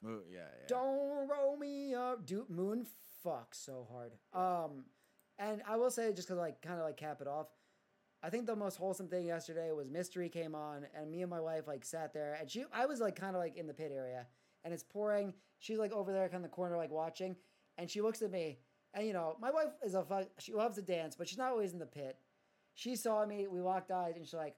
Mo- 0.01 0.21
yeah, 0.31 0.39
yeah. 0.39 0.67
Don't 0.67 1.27
roll 1.27 1.57
me 1.57 1.93
up, 1.93 2.25
dude. 2.25 2.49
Moon 2.49 2.85
fucks 3.25 3.55
so 3.55 3.87
hard. 3.91 4.11
Um, 4.33 4.85
and 5.37 5.61
I 5.67 5.77
will 5.77 5.91
say 5.91 6.13
just 6.13 6.27
because 6.27 6.39
like 6.39 6.61
kind 6.61 6.79
of 6.79 6.85
like 6.85 6.97
cap 6.97 7.21
it 7.21 7.27
off. 7.27 7.47
I 8.23 8.29
think 8.29 8.47
the 8.47 8.55
most 8.55 8.77
wholesome 8.77 9.07
thing 9.07 9.27
yesterday 9.27 9.71
was 9.71 9.87
Mystery 9.89 10.29
came 10.29 10.55
on, 10.55 10.87
and 10.95 11.11
me 11.11 11.21
and 11.21 11.29
my 11.29 11.39
wife 11.39 11.67
like 11.67 11.85
sat 11.85 12.13
there, 12.13 12.37
and 12.39 12.49
she 12.49 12.65
I 12.73 12.85
was 12.85 12.99
like 12.99 13.15
kind 13.15 13.35
of 13.35 13.41
like 13.41 13.57
in 13.57 13.67
the 13.67 13.73
pit 13.73 13.91
area, 13.93 14.25
and 14.63 14.73
it's 14.73 14.83
pouring. 14.83 15.33
She's 15.59 15.77
like 15.77 15.91
over 15.91 16.11
there, 16.11 16.27
kind 16.29 16.43
of 16.43 16.49
the 16.49 16.55
corner, 16.55 16.77
like 16.77 16.91
watching, 16.91 17.35
and 17.77 17.89
she 17.89 18.01
looks 18.01 18.21
at 18.21 18.31
me, 18.31 18.59
and 18.93 19.05
you 19.05 19.13
know 19.13 19.35
my 19.39 19.51
wife 19.51 19.73
is 19.83 19.93
a 19.93 20.03
fuck. 20.03 20.27
She 20.39 20.53
loves 20.53 20.75
to 20.75 20.81
dance, 20.81 21.15
but 21.15 21.27
she's 21.27 21.37
not 21.37 21.51
always 21.51 21.73
in 21.73 21.79
the 21.79 21.85
pit. 21.85 22.17
She 22.73 22.95
saw 22.95 23.25
me. 23.25 23.47
We 23.47 23.61
walked 23.61 23.91
eyes, 23.91 24.15
and 24.15 24.25
she's 24.25 24.33
like, 24.33 24.55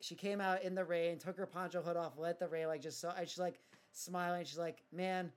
she 0.00 0.14
came 0.14 0.40
out 0.40 0.62
in 0.62 0.74
the 0.74 0.84
rain, 0.84 1.18
took 1.18 1.36
her 1.36 1.46
poncho 1.46 1.82
hood 1.82 1.96
off, 1.96 2.14
let 2.18 2.38
the 2.38 2.48
rain 2.48 2.66
like 2.66 2.82
just 2.82 3.00
so, 3.00 3.12
and 3.16 3.28
she's 3.28 3.38
like 3.38 3.60
smiling. 3.98 4.44
She's 4.44 4.58
like, 4.58 4.82
man, 4.92 5.32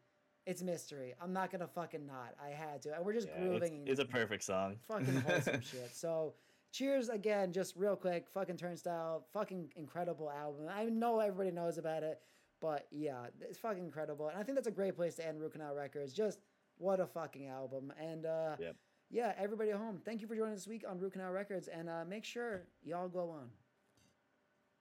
it's 0.46 0.62
mystery. 0.64 1.14
I'm 1.22 1.34
not 1.34 1.52
gonna 1.52 1.68
fucking 1.68 2.06
not. 2.06 2.36
I 2.44 2.50
had 2.50 2.82
to, 2.84 2.96
and 2.96 3.06
we're 3.06 3.14
just 3.14 3.28
Yeah, 3.28 3.40
grooving. 3.42 3.84
it's 3.88 4.00
a 4.00 4.06
perfect 4.06 4.44
song. 4.44 4.78
fucking 4.88 5.22
wholesome 5.22 5.62
shit. 5.72 5.92
So, 5.94 6.34
cheers 6.72 7.10
again, 7.10 7.52
just 7.54 7.76
real 7.76 7.96
quick. 7.96 8.28
Fucking 8.34 8.58
Turnstile, 8.58 9.26
fucking 9.34 9.72
incredible 9.76 10.32
album. 10.32 10.66
I 10.70 10.86
know 10.86 11.20
everybody 11.20 11.52
knows 11.52 11.78
about 11.78 12.02
it, 12.04 12.22
but 12.60 12.88
yeah, 12.92 13.26
it's 13.42 13.60
fucking 13.60 13.84
incredible. 13.84 14.30
And 14.30 14.38
I 14.38 14.44
think 14.44 14.56
that's 14.56 14.68
a 14.68 14.72
great 14.72 14.96
place 14.96 15.16
to 15.16 15.28
end 15.28 15.40
Root 15.42 15.52
Canal 15.54 15.76
Records. 15.76 16.14
Just 16.14 16.40
what 16.78 17.00
a 17.00 17.06
fucking 17.06 17.48
album. 17.48 17.94
And 18.00 18.26
uh, 18.26 18.56
Yep. 18.60 18.76
yeah, 19.12 19.34
everybody 19.38 19.70
at 19.72 19.78
home, 19.78 20.00
thank 20.04 20.22
you 20.22 20.28
for 20.28 20.36
joining 20.36 20.54
us 20.54 20.60
this 20.62 20.68
week 20.68 20.84
on 20.90 20.98
Root 21.00 21.14
Canal 21.14 21.32
Records. 21.32 21.68
And 21.68 21.88
uh, 21.90 22.04
make 22.08 22.26
sure 22.26 22.64
y'all 22.84 23.08
go 23.10 23.30
on. 23.30 23.50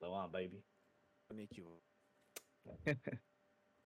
Go 0.01 0.12
on, 0.14 0.31
baby. 0.33 0.62
Konnichiwa. 1.31 1.77